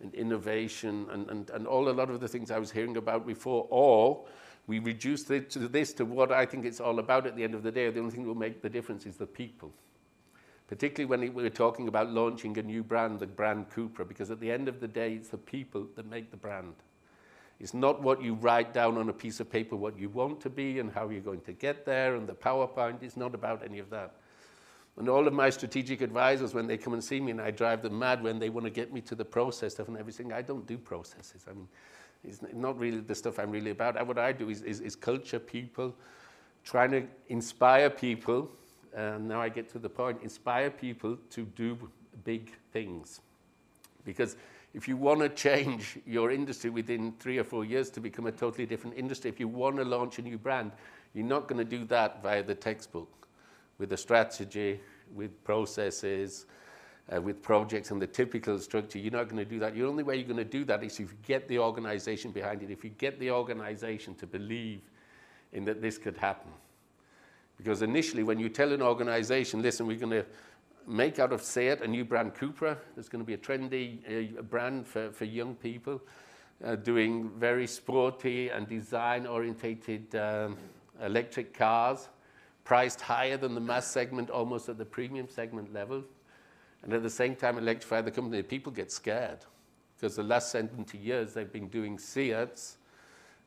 and 0.00 0.12
innovation 0.14 1.06
and, 1.12 1.30
and, 1.30 1.50
and 1.50 1.66
all 1.66 1.88
a 1.88 1.90
lot 1.90 2.10
of 2.10 2.20
the 2.20 2.26
things 2.26 2.50
I 2.50 2.58
was 2.58 2.72
hearing 2.72 2.96
about 2.96 3.26
before, 3.26 3.66
or 3.70 4.24
we 4.66 4.80
reduce 4.80 5.30
it 5.30 5.48
to 5.50 5.60
this 5.68 5.92
to 5.94 6.04
what 6.04 6.32
I 6.32 6.44
think 6.44 6.64
it's 6.64 6.80
all 6.80 6.98
about 6.98 7.26
at 7.26 7.36
the 7.36 7.44
end 7.44 7.54
of 7.54 7.62
the 7.62 7.70
day. 7.70 7.88
The 7.90 8.00
only 8.00 8.10
thing 8.10 8.22
that 8.22 8.28
will 8.28 8.34
make 8.34 8.62
the 8.62 8.68
difference 8.68 9.06
is 9.06 9.16
the 9.16 9.26
people. 9.26 9.72
Particularly 10.66 11.04
when 11.04 11.34
we're 11.34 11.50
talking 11.50 11.86
about 11.86 12.10
launching 12.10 12.56
a 12.58 12.62
new 12.62 12.82
brand, 12.82 13.20
the 13.20 13.26
brand 13.26 13.70
Cupra, 13.70 14.06
because 14.06 14.30
at 14.30 14.40
the 14.40 14.50
end 14.50 14.68
of 14.68 14.80
the 14.80 14.88
day, 14.88 15.14
it's 15.14 15.28
the 15.28 15.38
people 15.38 15.86
that 15.94 16.06
make 16.06 16.30
the 16.30 16.36
brand. 16.36 16.74
It's 17.62 17.74
not 17.74 18.02
what 18.02 18.20
you 18.20 18.34
write 18.34 18.74
down 18.74 18.98
on 18.98 19.08
a 19.08 19.12
piece 19.12 19.38
of 19.38 19.48
paper, 19.48 19.76
what 19.76 19.96
you 19.96 20.08
want 20.08 20.40
to 20.40 20.50
be 20.50 20.80
and 20.80 20.90
how 20.90 21.08
you're 21.08 21.20
going 21.20 21.42
to 21.42 21.52
get 21.52 21.86
there, 21.86 22.16
and 22.16 22.26
the 22.26 22.34
PowerPoint. 22.34 23.04
It's 23.04 23.16
not 23.16 23.36
about 23.36 23.62
any 23.64 23.78
of 23.78 23.88
that. 23.90 24.16
And 24.98 25.08
all 25.08 25.28
of 25.28 25.32
my 25.32 25.48
strategic 25.48 26.00
advisors, 26.00 26.54
when 26.54 26.66
they 26.66 26.76
come 26.76 26.92
and 26.92 27.02
see 27.02 27.20
me, 27.20 27.30
and 27.30 27.40
I 27.40 27.52
drive 27.52 27.82
them 27.82 27.96
mad 27.96 28.20
when 28.20 28.40
they 28.40 28.50
want 28.50 28.66
to 28.66 28.70
get 28.70 28.92
me 28.92 29.00
to 29.02 29.14
the 29.14 29.24
process 29.24 29.74
stuff 29.74 29.86
and 29.86 29.96
everything, 29.96 30.32
I 30.32 30.42
don't 30.42 30.66
do 30.66 30.76
processes. 30.76 31.46
I 31.48 31.52
mean, 31.52 31.68
it's 32.24 32.40
not 32.52 32.78
really 32.80 32.98
the 32.98 33.14
stuff 33.14 33.38
I'm 33.38 33.52
really 33.52 33.70
about. 33.70 34.04
What 34.06 34.18
I 34.18 34.32
do 34.32 34.50
is, 34.50 34.62
is, 34.62 34.80
is 34.80 34.96
culture 34.96 35.38
people, 35.38 35.94
trying 36.64 36.90
to 36.90 37.04
inspire 37.28 37.90
people. 37.90 38.50
And 38.92 39.28
now 39.28 39.40
I 39.40 39.48
get 39.48 39.70
to 39.70 39.78
the 39.78 39.88
point 39.88 40.18
inspire 40.22 40.68
people 40.68 41.16
to 41.30 41.44
do 41.44 41.78
big 42.24 42.52
things. 42.72 43.20
Because 44.04 44.36
if 44.74 44.88
you 44.88 44.96
want 44.96 45.20
to 45.20 45.28
change 45.28 45.98
your 46.06 46.30
industry 46.30 46.70
within 46.70 47.12
three 47.18 47.38
or 47.38 47.44
four 47.44 47.64
years 47.64 47.90
to 47.90 48.00
become 48.00 48.26
a 48.26 48.32
totally 48.32 48.66
different 48.66 48.96
industry, 48.96 49.28
if 49.30 49.38
you 49.38 49.48
want 49.48 49.76
to 49.76 49.84
launch 49.84 50.18
a 50.18 50.22
new 50.22 50.38
brand, 50.38 50.72
you're 51.14 51.26
not 51.26 51.46
going 51.46 51.58
to 51.58 51.64
do 51.64 51.84
that 51.86 52.22
via 52.22 52.42
the 52.42 52.54
textbook 52.54 53.28
with 53.78 53.92
a 53.92 53.96
strategy, 53.96 54.80
with 55.14 55.44
processes, 55.44 56.46
uh, 57.14 57.20
with 57.20 57.42
projects 57.42 57.90
and 57.90 58.00
the 58.00 58.06
typical 58.06 58.58
structure. 58.58 58.98
You're 58.98 59.12
not 59.12 59.24
going 59.24 59.36
to 59.36 59.44
do 59.44 59.58
that. 59.58 59.74
The 59.74 59.84
only 59.84 60.02
way 60.02 60.16
you're 60.16 60.24
going 60.24 60.36
to 60.36 60.44
do 60.44 60.64
that 60.64 60.82
is 60.82 60.94
if 60.94 61.00
you 61.00 61.08
get 61.26 61.48
the 61.48 61.58
organization 61.58 62.30
behind 62.30 62.62
it, 62.62 62.70
if 62.70 62.84
you 62.84 62.90
get 62.90 63.18
the 63.18 63.30
organization 63.30 64.14
to 64.16 64.26
believe 64.26 64.80
in 65.52 65.64
that 65.64 65.82
this 65.82 65.98
could 65.98 66.16
happen. 66.16 66.50
Because 67.58 67.82
initially, 67.82 68.22
when 68.22 68.38
you 68.38 68.48
tell 68.48 68.72
an 68.72 68.82
organization, 68.82 69.62
listen, 69.62 69.86
we're 69.86 69.98
going 69.98 70.10
to 70.10 70.26
make 70.86 71.18
out 71.18 71.32
of 71.32 71.42
SEAT 71.42 71.80
a 71.80 71.86
new 71.86 72.04
brand 72.04 72.34
Cupra. 72.34 72.76
There's 72.94 73.08
going 73.08 73.24
to 73.24 73.26
be 73.26 73.34
a 73.34 73.38
trendy 73.38 74.38
uh, 74.38 74.42
brand 74.42 74.86
for, 74.86 75.10
for 75.12 75.24
young 75.24 75.54
people 75.54 76.00
uh, 76.64 76.76
doing 76.76 77.30
very 77.38 77.66
sporty 77.66 78.48
and 78.48 78.68
design 78.68 79.26
orientated 79.26 80.14
um, 80.14 80.56
electric 81.02 81.54
cars, 81.54 82.08
priced 82.64 83.00
higher 83.00 83.36
than 83.36 83.54
the 83.54 83.60
mass 83.60 83.86
segment, 83.86 84.30
almost 84.30 84.68
at 84.68 84.78
the 84.78 84.84
premium 84.84 85.28
segment 85.28 85.72
level. 85.72 86.04
And 86.82 86.92
at 86.92 87.02
the 87.02 87.10
same 87.10 87.36
time, 87.36 87.58
electrify 87.58 88.00
the 88.00 88.10
company. 88.10 88.42
People 88.42 88.72
get 88.72 88.90
scared 88.90 89.38
because 89.96 90.16
the 90.16 90.22
last 90.22 90.50
70 90.50 90.98
years 90.98 91.32
they've 91.32 91.52
been 91.52 91.68
doing 91.68 91.98
SEATs 91.98 92.76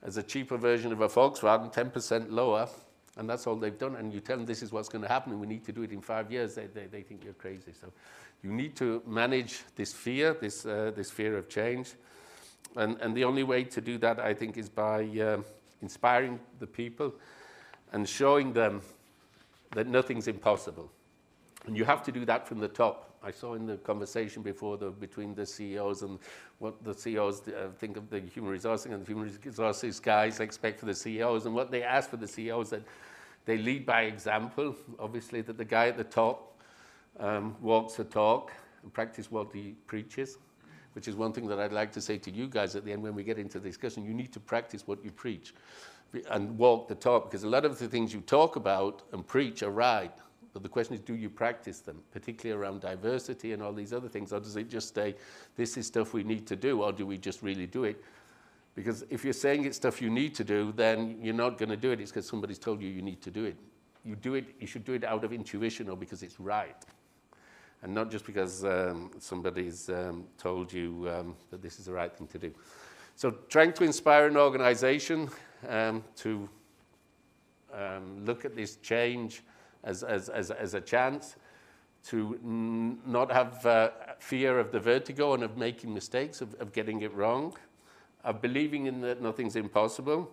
as 0.02 0.18
a 0.18 0.24
cheaper 0.24 0.58
version 0.58 0.92
of 0.92 1.02
a 1.02 1.08
Volkswagen, 1.08 1.74
10% 1.74 2.32
lower, 2.32 2.70
and 3.18 3.30
that's 3.30 3.48
all 3.48 3.56
they've 3.56 3.78
done. 3.78 3.96
And 3.96 4.14
you 4.14 4.20
tell 4.20 4.38
them 4.38 4.46
this 4.46 4.62
is 4.62 4.72
what's 4.72 4.90
going 4.90 5.02
to 5.02 5.08
happen 5.08 5.32
and 5.32 5.42
we 5.42 5.48
need 5.48 5.64
to 5.66 5.72
do 5.72 5.84
it 5.84 5.92
in 5.92 6.02
five 6.02 6.32
years, 6.32 6.56
they, 6.56 6.68
they, 6.68 6.86
they 6.86 7.02
think 7.02 7.24
you're 7.24 7.34
crazy. 7.34 7.72
So 7.80 7.92
you 8.44 8.52
need 8.52 8.76
to 8.78 9.02
manage 9.06 9.64
this 9.76 9.94
fear, 9.94 10.34
this, 10.34 10.66
uh, 10.66 10.92
this 10.96 11.10
fear 11.12 11.38
of 11.38 11.50
change. 11.50 11.94
And, 12.76 13.00
and 13.02 13.16
the 13.16 13.24
only 13.24 13.44
way 13.44 13.64
to 13.64 13.82
do 13.82 13.98
that, 14.00 14.20
I 14.20 14.34
think, 14.34 14.58
is 14.58 14.70
by 14.70 15.06
uh, 15.06 15.38
inspiring 15.82 16.40
the 16.60 16.68
people 16.68 17.14
and 17.94 18.08
showing 18.08 18.52
them 18.54 18.82
that 19.72 19.88
nothing's 19.88 20.28
impossible. 20.28 20.92
And 21.66 21.78
you 21.78 21.86
have 21.86 22.04
to 22.04 22.12
do 22.12 22.26
that 22.26 22.48
from 22.48 22.60
the 22.60 22.68
top. 22.68 23.05
I 23.26 23.32
saw 23.32 23.56
in 23.56 23.66
the 23.66 23.78
conversation 23.78 24.44
before 24.44 24.78
the, 24.78 24.92
between 24.92 25.34
the 25.34 25.48
CEOs 25.48 26.04
and 26.04 26.20
what 26.60 26.84
the 26.84 26.94
CEOs 26.94 27.48
uh, 27.48 27.70
think 27.80 27.98
of 27.98 28.08
the 28.12 28.20
human 28.20 28.52
resources 28.52 28.92
and 28.92 29.04
the 29.04 29.08
human 29.08 29.36
resources 29.44 30.00
guys 30.00 30.40
expect 30.40 30.80
for 30.80 30.86
the 30.86 30.94
CEOs 30.94 31.48
and 31.48 31.56
what 31.56 31.72
they 31.72 31.82
ask 31.82 32.12
for 32.12 32.18
the 32.18 32.28
CEOs 32.28 32.70
that 32.70 32.84
they 33.46 33.58
lead 33.58 33.84
by 33.84 34.04
example. 34.04 34.76
Obviously, 35.00 35.42
that 35.42 35.58
the 35.58 35.66
guy 35.66 35.88
at 35.88 35.98
the 35.98 36.04
top 36.04 36.62
um, 37.20 37.56
walks 37.62 37.96
the 37.96 38.04
talk 38.04 38.52
and 38.84 38.94
practice 38.94 39.32
what 39.32 39.52
he 39.52 39.76
preaches, 39.88 40.38
which 40.94 41.08
is 41.08 41.16
one 41.16 41.34
thing 41.34 41.48
that 41.48 41.60
I'd 41.60 41.74
like 41.74 41.92
to 41.94 42.02
say 42.02 42.20
to 42.20 42.30
you 42.30 42.48
guys 42.48 42.76
at 42.76 42.86
the 42.86 42.92
end 42.92 43.02
when 43.02 43.16
we 43.16 43.24
get 43.24 43.40
into 43.40 43.60
the 43.60 43.68
discussion. 43.68 44.06
You 44.06 44.14
need 44.14 44.34
to 44.34 44.40
practice 44.40 44.86
what 44.86 45.04
you 45.04 45.10
preach 45.10 45.56
and 46.30 46.56
walk 46.60 46.88
the 46.88 46.96
talk 46.96 47.32
because 47.32 47.44
a 47.44 47.50
lot 47.50 47.66
of 47.66 47.80
the 47.80 47.88
things 47.88 48.14
you 48.14 48.22
talk 48.22 48.56
about 48.56 49.02
and 49.12 49.26
preach 49.26 49.64
are 49.64 49.72
right 49.72 50.14
But 50.56 50.64
the 50.64 50.70
question 50.70 50.96
is, 50.96 51.02
do 51.02 51.16
you 51.16 51.30
practice 51.30 51.80
them, 51.82 52.02
particularly 52.14 52.58
around 52.58 52.80
diversity 52.80 53.52
and 53.52 53.62
all 53.62 53.74
these 53.74 53.92
other 53.92 54.08
things, 54.08 54.32
or 54.32 54.40
does 54.40 54.56
it 54.56 54.70
just 54.70 54.96
say, 54.96 55.14
this 55.58 55.76
is 55.76 55.86
stuff 55.86 56.14
we 56.14 56.24
need 56.24 56.48
to 56.48 56.56
do, 56.56 56.82
or 56.82 56.94
do 56.94 57.06
we 57.06 57.18
just 57.18 57.44
really 57.44 57.68
do 57.68 57.84
it? 57.84 58.02
Because 58.74 59.04
if 59.10 59.26
you're 59.26 59.34
saying 59.34 59.66
it's 59.66 59.76
stuff 59.76 60.02
you 60.02 60.10
need 60.10 60.34
to 60.36 60.46
do, 60.46 60.72
then 60.72 61.18
you're 61.22 61.34
not 61.34 61.58
going 61.58 61.68
to 61.68 61.76
do 61.76 61.92
it. 61.92 62.00
It's 62.00 62.10
because 62.10 62.26
somebody's 62.26 62.58
told 62.58 62.82
you 62.82 62.88
you 62.88 63.02
need 63.02 63.22
to 63.24 63.32
do 63.32 63.44
it. 63.44 63.58
You 64.06 64.16
do 64.16 64.36
it. 64.36 64.46
You 64.62 64.66
should 64.66 64.86
do 64.86 64.94
it 64.94 65.04
out 65.04 65.26
of 65.26 65.34
intuition 65.34 65.90
or 65.90 65.98
because 65.98 66.24
it's 66.24 66.40
right, 66.40 66.82
and 67.84 67.94
not 67.94 68.10
just 68.10 68.26
because 68.26 68.64
um, 68.64 69.12
somebody's 69.20 69.90
um, 69.90 70.24
told 70.38 70.72
you 70.72 71.12
um, 71.14 71.36
that 71.52 71.62
this 71.62 71.80
is 71.80 71.88
the 71.88 71.92
right 71.92 72.16
thing 72.16 72.28
to 72.28 72.40
do. 72.40 72.54
So, 73.18 73.32
trying 73.50 73.74
to 73.74 73.84
inspire 73.84 74.28
an 74.28 74.38
organisation 74.38 75.30
um, 75.68 76.02
to 76.16 76.48
um, 77.74 78.24
look 78.24 78.46
at 78.46 78.56
this 78.56 78.78
change 78.78 79.42
as, 79.86 80.04
as, 80.04 80.30
as, 80.30 80.52
as 80.52 80.74
a 80.74 80.82
chance 80.82 81.36
to 82.08 82.38
n- 82.44 83.00
not 83.06 83.32
have 83.32 83.66
uh, 83.66 83.90
fear 84.20 84.60
of 84.60 84.72
the 84.72 84.80
vertigo 84.80 85.34
and 85.34 85.44
of 85.44 85.58
making 85.58 85.94
mistakes, 85.94 86.42
of, 86.42 86.54
of 86.56 86.74
getting 86.74 87.02
it 87.02 87.14
wrong, 87.14 87.56
of 88.24 88.42
believing 88.42 88.88
in 88.88 89.02
that 89.02 89.22
nothing's 89.22 89.56
impossible. 89.56 90.30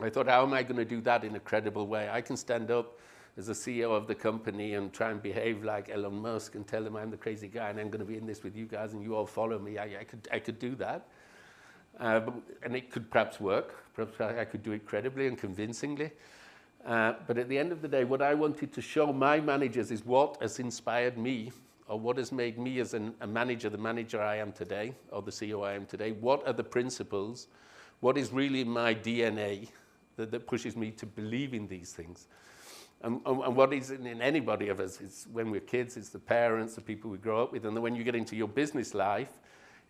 I 0.00 0.08
thought, 0.10 0.28
how 0.28 0.44
am 0.44 0.54
I 0.54 0.62
going 0.62 0.76
to 0.76 0.84
do 0.84 1.00
that 1.02 1.24
in 1.24 1.34
a 1.36 1.40
credible 1.40 1.86
way? 1.86 2.08
I 2.08 2.20
can 2.20 2.36
stand 2.36 2.70
up 2.70 2.98
as 3.36 3.48
a 3.48 3.52
CEO 3.52 3.90
of 3.90 4.06
the 4.06 4.14
company 4.14 4.74
and 4.74 4.92
try 4.92 5.10
and 5.10 5.22
behave 5.22 5.62
like 5.62 5.88
Elon 5.90 6.20
Musk 6.20 6.54
and 6.54 6.66
tell 6.66 6.84
him 6.84 6.96
I'm 6.96 7.10
the 7.10 7.16
crazy 7.16 7.48
guy 7.48 7.70
and 7.70 7.78
I'm 7.78 7.88
going 7.88 8.00
to 8.00 8.04
be 8.04 8.16
in 8.16 8.26
this 8.26 8.42
with 8.42 8.56
you 8.56 8.66
guys 8.66 8.92
and 8.92 9.02
you 9.02 9.14
all 9.14 9.26
follow 9.26 9.58
me. 9.58 9.78
I, 9.78 10.00
I 10.00 10.04
could, 10.04 10.28
I 10.32 10.38
could 10.38 10.58
do 10.58 10.74
that. 10.76 11.06
Uh, 11.98 12.20
and 12.62 12.76
it 12.76 12.90
could 12.90 13.10
perhaps 13.10 13.40
work. 13.40 13.84
Perhaps 13.94 14.20
I 14.20 14.44
could 14.44 14.62
do 14.62 14.72
it 14.72 14.86
credibly 14.86 15.26
and 15.26 15.36
convincingly. 15.36 16.12
Uh, 16.88 17.12
but 17.26 17.36
at 17.36 17.50
the 17.50 17.58
end 17.58 17.70
of 17.70 17.82
the 17.82 17.88
day, 17.88 18.04
what 18.04 18.22
I 18.22 18.32
wanted 18.32 18.72
to 18.72 18.80
show 18.80 19.12
my 19.12 19.40
managers 19.40 19.90
is 19.90 20.06
what 20.06 20.40
has 20.40 20.58
inspired 20.58 21.18
me 21.18 21.52
or 21.86 22.00
what 22.00 22.16
has 22.16 22.32
made 22.32 22.58
me 22.58 22.80
as 22.80 22.94
an, 22.94 23.12
a 23.20 23.26
manager 23.26 23.68
the 23.68 23.76
manager 23.76 24.22
I 24.22 24.36
am 24.36 24.52
today 24.52 24.94
or 25.10 25.20
the 25.20 25.30
CEO 25.30 25.66
I 25.66 25.74
am 25.74 25.84
today. 25.84 26.12
What 26.12 26.46
are 26.46 26.54
the 26.54 26.64
principles? 26.64 27.48
What 28.00 28.16
is 28.16 28.32
really 28.32 28.64
my 28.64 28.94
DNA 28.94 29.68
that, 30.16 30.30
that 30.30 30.46
pushes 30.46 30.76
me 30.76 30.90
to 30.92 31.04
believe 31.04 31.52
in 31.52 31.68
these 31.68 31.92
things? 31.92 32.26
And, 33.02 33.20
and, 33.26 33.54
what 33.54 33.74
is 33.74 33.90
in, 33.90 34.06
in 34.06 34.22
anybody 34.22 34.70
of 34.70 34.80
us 34.80 35.02
is 35.02 35.26
when 35.30 35.50
we're 35.50 35.60
kids, 35.60 35.98
it's 35.98 36.08
the 36.08 36.18
parents, 36.18 36.74
the 36.74 36.80
people 36.80 37.10
we 37.10 37.18
grow 37.18 37.42
up 37.42 37.52
with. 37.52 37.66
And 37.66 37.76
then 37.76 37.82
when 37.82 37.96
you 37.96 38.02
get 38.02 38.14
into 38.14 38.34
your 38.34 38.48
business 38.48 38.94
life, 38.94 39.38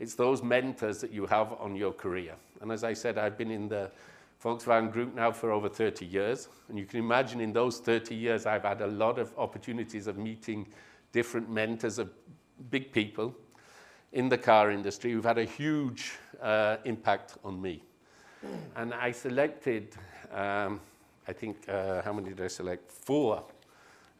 it's 0.00 0.17
those 0.17 0.43
mentors 0.43 1.00
that 1.00 1.12
you 1.12 1.26
have 1.26 1.52
on 1.61 1.76
your 1.76 1.93
career. 1.93 2.35
And 2.61 2.73
as 2.73 2.83
I 2.83 2.93
said, 2.93 3.19
I've 3.19 3.38
been 3.38 3.52
in 3.52 3.69
the 3.69 3.93
Volkswagen 4.42 4.92
Group 4.92 5.14
now 5.14 5.33
for 5.33 5.50
over 5.50 5.68
30 5.68 6.07
years. 6.07 6.49
And 6.68 6.78
you 6.78 6.87
can 6.87 7.00
imagine 7.00 7.40
in 7.40 7.52
those 7.52 7.80
30 7.80 8.14
years, 8.14 8.47
I've 8.47 8.62
had 8.62 8.80
a 8.80 8.87
lot 8.87 9.18
of 9.18 9.33
opportunities 9.37 10.07
of 10.07 10.16
meeting 10.16 10.68
different 11.12 11.50
mentors 11.50 11.99
of 11.99 12.11
big 12.71 12.92
people 12.92 13.35
in 14.12 14.28
the 14.28 14.38
car 14.38 14.71
industry 14.71 15.12
who've 15.12 15.25
had 15.25 15.38
a 15.38 15.45
huge 15.45 16.12
uh, 16.40 16.76
impact 16.85 17.37
on 17.45 17.61
me. 17.61 17.83
And 18.76 18.95
I 18.95 19.11
selected, 19.11 19.95
um, 20.33 20.80
I 21.26 21.33
think, 21.33 21.68
uh, 21.68 22.02
how 22.02 22.12
many 22.12 22.28
did 22.28 22.40
I 22.40 22.49
select? 22.49 22.90
Four. 22.90 23.45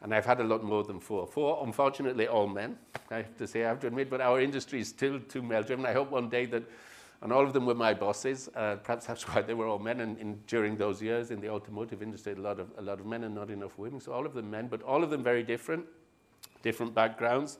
And 0.01 0.13
I've 0.13 0.25
had 0.25 0.39
a 0.39 0.43
lot 0.43 0.63
more 0.63 0.83
than 0.83 0.99
four. 0.99 1.27
Four, 1.27 1.63
unfortunately, 1.65 2.27
all 2.27 2.47
men, 2.47 2.77
I 3.11 3.17
have 3.17 3.37
to 3.37 3.47
say, 3.47 3.63
I 3.63 3.69
have 3.69 3.79
to 3.81 3.87
admit, 3.87 4.09
but 4.09 4.21
our 4.21 4.39
industry 4.39 4.79
is 4.79 4.89
still 4.89 5.19
too 5.19 5.41
male 5.41 5.63
driven. 5.63 5.85
I 5.85 5.93
hope 5.93 6.11
one 6.11 6.29
day 6.29 6.45
that 6.47 6.63
and 7.21 7.33
all 7.33 7.43
of 7.43 7.51
them 7.51 7.65
were 7.65 7.75
my 7.75 7.93
bosses. 7.93 8.49
Uh, 8.55 8.77
perhaps 8.77 9.05
that's 9.05 9.27
why 9.27 9.41
they 9.41 9.53
were 9.53 9.67
all 9.67 9.79
men. 9.79 9.99
And 9.99 10.17
in, 10.17 10.39
during 10.47 10.77
those 10.77 11.01
years 11.01 11.31
in 11.31 11.41
the 11.41 11.49
automotive 11.49 12.01
industry, 12.01 12.33
a 12.33 12.35
lot, 12.35 12.59
of, 12.59 12.71
a 12.77 12.81
lot 12.81 12.99
of 12.99 13.05
men 13.05 13.23
and 13.25 13.35
not 13.35 13.49
enough 13.49 13.77
women. 13.77 13.99
So 13.99 14.13
all 14.13 14.25
of 14.25 14.33
them 14.33 14.49
men, 14.49 14.67
but 14.67 14.81
all 14.83 15.03
of 15.03 15.09
them 15.09 15.21
very 15.21 15.43
different, 15.43 15.85
different 16.63 16.95
backgrounds. 16.95 17.57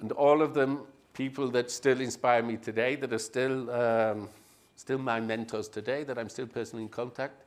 And 0.00 0.12
all 0.12 0.42
of 0.42 0.54
them 0.54 0.82
people 1.12 1.48
that 1.48 1.68
still 1.68 2.00
inspire 2.00 2.42
me 2.44 2.56
today, 2.56 2.94
that 2.94 3.12
are 3.12 3.18
still, 3.18 3.68
um, 3.72 4.28
still 4.76 4.98
my 4.98 5.18
mentors 5.18 5.68
today, 5.68 6.04
that 6.04 6.16
I'm 6.16 6.28
still 6.28 6.46
personally 6.46 6.84
in 6.84 6.88
contact. 6.88 7.42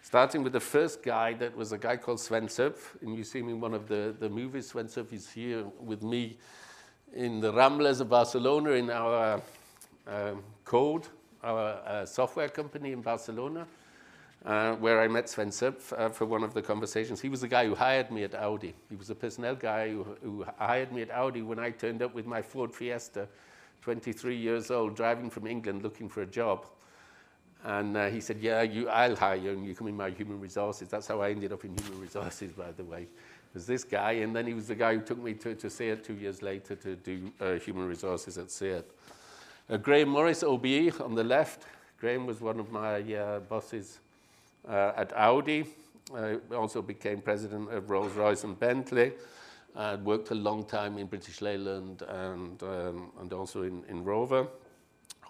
Starting 0.00 0.42
with 0.42 0.54
the 0.54 0.60
first 0.60 1.02
guy 1.02 1.34
that 1.34 1.54
was 1.54 1.72
a 1.72 1.78
guy 1.78 1.98
called 1.98 2.18
Sven 2.18 2.48
Zöpf, 2.48 3.00
and 3.02 3.14
you 3.14 3.22
see 3.22 3.40
him 3.40 3.50
in 3.50 3.60
one 3.60 3.74
of 3.74 3.86
the, 3.86 4.16
the 4.18 4.28
movies. 4.28 4.68
Sven 4.68 4.86
Zöpf 4.86 5.12
is 5.12 5.30
here 5.30 5.64
with 5.78 6.02
me 6.02 6.38
in 7.14 7.40
the 7.40 7.52
Ramblas 7.52 8.00
of 8.00 8.08
Barcelona 8.08 8.70
in 8.70 8.88
our 8.88 9.42
um, 10.06 10.42
Code, 10.64 11.08
our 11.42 11.80
uh, 11.86 12.06
software 12.06 12.48
company 12.48 12.92
in 12.92 13.02
Barcelona, 13.02 13.66
uh, 14.44 14.74
where 14.76 15.00
I 15.00 15.08
met 15.08 15.28
Sven 15.28 15.50
Zöpf 15.50 15.92
uh, 15.96 16.08
for 16.08 16.26
one 16.26 16.42
of 16.42 16.54
the 16.54 16.62
conversations. 16.62 17.20
He 17.20 17.28
was 17.28 17.40
the 17.40 17.48
guy 17.48 17.66
who 17.66 17.74
hired 17.74 18.10
me 18.10 18.24
at 18.24 18.34
Audi. 18.34 18.74
He 18.90 18.96
was 18.96 19.10
a 19.10 19.14
personnel 19.14 19.54
guy 19.54 19.90
who, 19.90 20.04
who 20.22 20.44
hired 20.58 20.92
me 20.92 21.02
at 21.02 21.10
Audi 21.10 21.42
when 21.42 21.58
I 21.58 21.70
turned 21.70 22.02
up 22.02 22.14
with 22.14 22.26
my 22.26 22.42
Ford 22.42 22.74
Fiesta, 22.74 23.28
23 23.82 24.36
years 24.36 24.70
old, 24.70 24.96
driving 24.96 25.30
from 25.30 25.46
England 25.46 25.82
looking 25.82 26.08
for 26.08 26.22
a 26.22 26.26
job. 26.26 26.66
And 27.64 27.96
uh, 27.96 28.08
he 28.08 28.20
said, 28.20 28.38
yeah, 28.40 28.62
you, 28.62 28.88
I'll 28.88 29.14
hire 29.14 29.36
you 29.36 29.50
and 29.50 29.64
you 29.64 29.74
come 29.74 29.86
in 29.86 29.96
my 29.96 30.10
human 30.10 30.40
resources. 30.40 30.88
That's 30.88 31.06
how 31.06 31.20
I 31.20 31.30
ended 31.30 31.52
up 31.52 31.64
in 31.64 31.76
human 31.78 32.00
resources, 32.00 32.52
by 32.52 32.72
the 32.72 32.84
way. 32.84 33.06
Was 33.54 33.66
this 33.66 33.84
guy, 33.84 34.12
and 34.12 34.34
then 34.34 34.46
he 34.46 34.54
was 34.54 34.66
the 34.66 34.74
guy 34.74 34.94
who 34.94 35.02
took 35.02 35.18
me 35.22 35.34
to, 35.34 35.54
to 35.54 35.68
SEAT 35.68 36.02
two 36.02 36.14
years 36.14 36.42
later 36.42 36.74
to 36.74 36.96
do 36.96 37.30
uh, 37.38 37.52
human 37.52 37.86
resources 37.86 38.38
at 38.38 38.50
SEAT. 38.50 38.84
Uh, 39.72 39.78
Graham 39.78 40.10
Morris, 40.10 40.42
OBE, 40.42 41.00
on 41.00 41.14
the 41.14 41.24
left. 41.24 41.62
Graham 41.98 42.26
was 42.26 42.42
one 42.42 42.60
of 42.60 42.70
my 42.70 43.00
uh, 43.14 43.40
bosses 43.40 44.00
uh, 44.68 44.92
at 44.94 45.14
Audi. 45.16 45.64
I 46.14 46.36
also 46.54 46.82
became 46.82 47.22
president 47.22 47.72
of 47.72 47.88
Rolls-Royce 47.88 48.44
and 48.44 48.60
Bentley. 48.60 49.12
I 49.74 49.94
worked 49.94 50.30
a 50.30 50.34
long 50.34 50.64
time 50.64 50.98
in 50.98 51.06
British 51.06 51.40
Leyland 51.40 52.02
and, 52.02 52.62
um, 52.62 53.12
and 53.18 53.32
also 53.32 53.62
in, 53.62 53.82
in 53.88 54.04
Rover. 54.04 54.46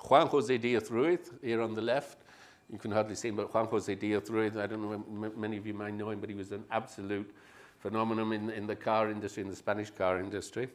Juan 0.09 0.27
Jose 0.27 0.59
Diaz 0.59 0.91
Ruiz, 0.91 1.31
here 1.41 1.63
on 1.63 1.77
the 1.77 1.83
left. 1.83 2.19
You 2.69 2.79
can 2.79 2.91
hardly 2.91 3.15
see 3.15 3.29
him, 3.29 3.37
but 3.37 3.55
Juan 3.55 3.67
Jose 3.67 3.95
Diaz 3.95 4.29
Ruiz, 4.29 4.57
I 4.57 4.67
don't 4.67 4.83
know, 4.83 5.31
many 5.37 5.57
of 5.57 5.69
you 5.69 5.75
might 5.75 5.95
know 5.95 6.11
him, 6.11 6.19
but 6.19 6.29
he 6.29 6.35
was 6.35 6.51
an 6.51 6.65
absolute 6.73 7.33
phenomenon 7.79 8.33
in, 8.33 8.51
in 8.51 8.67
the 8.67 8.75
car 8.75 9.09
industry, 9.09 9.45
in 9.45 9.51
the 9.51 9.55
Spanish 9.55 9.91
car 9.91 10.19
industry. 10.19 10.69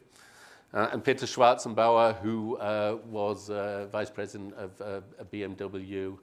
Uh, 0.74 0.88
and 0.92 1.02
Peter 1.02 1.24
Schwarzenbauer, 1.24 2.18
who 2.20 2.56
uh, 2.58 2.98
was 3.06 3.48
uh, 3.48 3.86
vice 3.90 4.10
president 4.10 4.52
of 4.54 4.80
uh, 4.80 5.00
BMW 5.32 6.18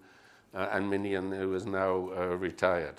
uh, 0.53 0.67
and 0.71 0.89
Minion, 0.89 1.31
who 1.31 1.55
is 1.55 1.65
now 1.65 2.09
uh, 2.15 2.37
retired. 2.37 2.95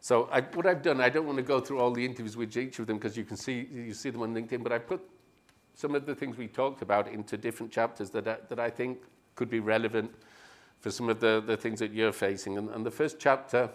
So 0.00 0.28
I, 0.32 0.40
what 0.40 0.66
I've 0.66 0.82
done, 0.82 1.00
I 1.00 1.08
don't 1.08 1.26
want 1.26 1.38
to 1.38 1.42
go 1.42 1.60
through 1.60 1.80
all 1.80 1.90
the 1.90 2.04
interviews 2.04 2.36
with 2.36 2.56
each 2.56 2.78
of 2.78 2.86
them 2.86 2.96
because 2.96 3.16
you 3.16 3.24
can 3.24 3.36
see 3.36 3.68
you 3.72 3.92
see 3.92 4.10
them 4.10 4.22
on 4.22 4.34
LinkedIn, 4.34 4.62
but 4.62 4.72
I 4.72 4.78
put 4.78 5.02
some 5.74 5.94
of 5.94 6.06
the 6.06 6.14
things 6.14 6.38
we 6.38 6.46
talked 6.46 6.80
about 6.80 7.08
into 7.08 7.36
different 7.36 7.72
chapters 7.72 8.10
that 8.10 8.26
I, 8.28 8.36
that 8.48 8.60
I 8.60 8.70
think 8.70 8.98
could 9.34 9.50
be 9.50 9.60
relevant 9.60 10.12
for 10.80 10.90
some 10.90 11.08
of 11.08 11.20
the, 11.20 11.42
the 11.44 11.56
things 11.56 11.80
that 11.80 11.92
you're 11.92 12.12
facing. 12.12 12.56
And, 12.56 12.70
and 12.70 12.86
the 12.86 12.90
first 12.90 13.18
chapter 13.18 13.68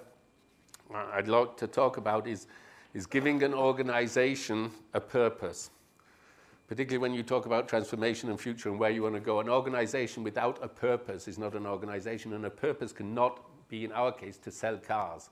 I'd 0.94 1.28
like 1.28 1.58
to 1.58 1.68
talk 1.68 1.98
about 1.98 2.28
is, 2.28 2.48
is 2.94 3.06
giving 3.06 3.44
an 3.44 3.54
organization 3.54 4.72
a 4.94 5.02
purpose 5.02 5.70
particularly 6.68 6.98
when 6.98 7.14
you 7.14 7.24
talk 7.24 7.46
about 7.46 7.68
transformation 7.68 8.30
and 8.30 8.40
future 8.40 8.70
and 8.70 8.80
where 8.80 8.90
you 8.90 9.04
want 9.04 9.16
to 9.16 9.22
go. 9.22 9.40
An 9.40 9.50
organization 9.50 10.24
without 10.24 10.58
a 10.64 10.68
purpose 10.68 11.28
is 11.28 11.38
not 11.38 11.54
an 11.54 11.66
organization, 11.66 12.34
and 12.34 12.46
a 12.46 12.50
purpose 12.50 12.92
cannot 12.92 13.40
be, 13.70 13.86
in 13.86 13.92
our 13.92 14.12
case, 14.12 14.38
to 14.38 14.52
sell 14.52 14.78
cars. 14.78 15.30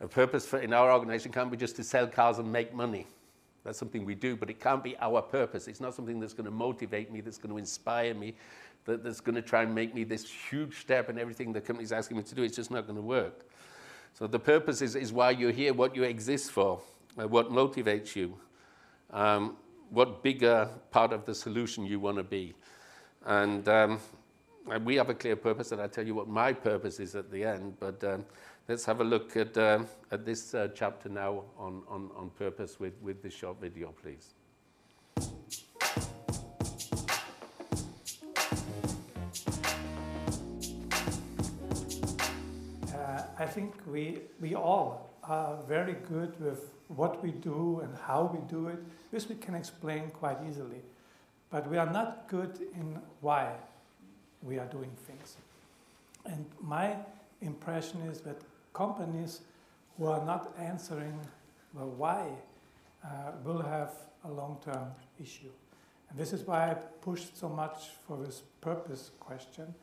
A 0.00 0.08
purpose 0.08 0.46
for, 0.46 0.58
in 0.58 0.72
our 0.72 0.92
organization 0.92 1.32
can't 1.32 1.50
be 1.50 1.56
just 1.56 1.76
to 1.76 1.84
sell 1.84 2.06
cars 2.06 2.38
and 2.38 2.50
make 2.50 2.74
money. 2.74 3.06
That's 3.64 3.78
something 3.78 4.04
we 4.04 4.14
do, 4.14 4.36
but 4.36 4.50
it 4.50 4.60
can't 4.60 4.84
be 4.84 4.96
our 4.98 5.22
purpose. 5.22 5.68
It's 5.68 5.80
not 5.80 5.94
something 5.94 6.20
that's 6.20 6.34
going 6.34 6.44
to 6.44 6.50
motivate 6.50 7.10
me, 7.10 7.20
that's 7.20 7.38
going 7.38 7.50
to 7.50 7.58
inspire 7.58 8.14
me, 8.14 8.34
that, 8.84 9.02
that's 9.02 9.20
going 9.20 9.36
to 9.36 9.42
try 9.42 9.62
and 9.62 9.74
make 9.74 9.94
me 9.94 10.04
this 10.04 10.30
huge 10.30 10.80
step 10.80 11.08
and 11.08 11.18
everything 11.18 11.52
the 11.52 11.60
company's 11.60 11.92
asking 11.92 12.18
me 12.18 12.22
to 12.24 12.34
do. 12.34 12.42
It's 12.42 12.56
just 12.56 12.70
not 12.70 12.86
going 12.86 12.96
to 12.96 13.02
work. 13.02 13.46
So 14.12 14.26
the 14.26 14.38
purpose 14.38 14.82
is, 14.82 14.94
is 14.94 15.12
why 15.12 15.30
you're 15.30 15.50
here, 15.50 15.72
what 15.72 15.96
you 15.96 16.02
exist 16.02 16.50
for, 16.50 16.80
uh, 17.18 17.26
what 17.26 17.50
motivates 17.50 18.14
you. 18.14 18.36
Um, 19.10 19.56
what 19.90 20.22
bigger 20.22 20.68
part 20.90 21.12
of 21.12 21.24
the 21.24 21.34
solution 21.34 21.86
you 21.86 22.00
want 22.00 22.16
to 22.16 22.22
be. 22.22 22.54
And, 23.26 23.68
um, 23.68 24.00
and 24.70 24.84
we 24.84 24.96
have 24.96 25.10
a 25.10 25.14
clear 25.14 25.36
purpose, 25.36 25.72
and 25.72 25.80
I'll 25.80 25.88
tell 25.88 26.06
you 26.06 26.14
what 26.14 26.28
my 26.28 26.52
purpose 26.52 27.00
is 27.00 27.14
at 27.14 27.30
the 27.30 27.44
end. 27.44 27.76
But 27.80 28.02
um, 28.04 28.24
let's 28.68 28.84
have 28.84 29.00
a 29.00 29.04
look 29.04 29.36
at, 29.36 29.56
uh, 29.56 29.84
at 30.10 30.24
this 30.24 30.54
uh, 30.54 30.68
chapter 30.74 31.08
now 31.08 31.44
on, 31.58 31.82
on, 31.88 32.10
on 32.16 32.30
purpose 32.30 32.80
with, 32.80 32.94
with 33.02 33.22
this 33.22 33.34
short 33.34 33.60
video, 33.60 33.94
please. 34.02 34.34
Uh, 42.94 43.22
I 43.38 43.46
think 43.46 43.74
we, 43.86 44.20
we 44.40 44.54
all 44.54 45.13
are 45.28 45.58
very 45.68 45.94
good 46.08 46.38
with 46.40 46.70
what 46.88 47.22
we 47.22 47.30
do 47.30 47.80
and 47.82 47.96
how 48.06 48.30
we 48.32 48.40
do 48.48 48.68
it. 48.68 48.78
This 49.10 49.28
we 49.28 49.36
can 49.36 49.54
explain 49.54 50.10
quite 50.10 50.38
easily. 50.48 50.82
But 51.50 51.68
we 51.70 51.78
are 51.78 51.90
not 51.90 52.28
good 52.28 52.58
in 52.74 53.00
why 53.20 53.52
we 54.42 54.58
are 54.58 54.66
doing 54.66 54.90
things. 55.06 55.36
And 56.26 56.44
my 56.60 56.96
impression 57.40 58.02
is 58.02 58.20
that 58.20 58.36
companies 58.72 59.40
who 59.96 60.06
are 60.06 60.24
not 60.24 60.54
answering 60.58 61.18
the 61.74 61.84
why 61.84 62.28
uh, 63.04 63.32
will 63.44 63.62
have 63.62 63.92
a 64.24 64.30
long-term 64.30 64.88
issue. 65.22 65.50
And 66.10 66.18
this 66.18 66.32
is 66.32 66.46
why 66.46 66.70
I 66.70 66.74
pushed 66.74 67.36
so 67.36 67.48
much 67.48 67.90
for 68.06 68.16
this 68.16 68.42
purpose 68.60 69.10
question. 69.20 69.74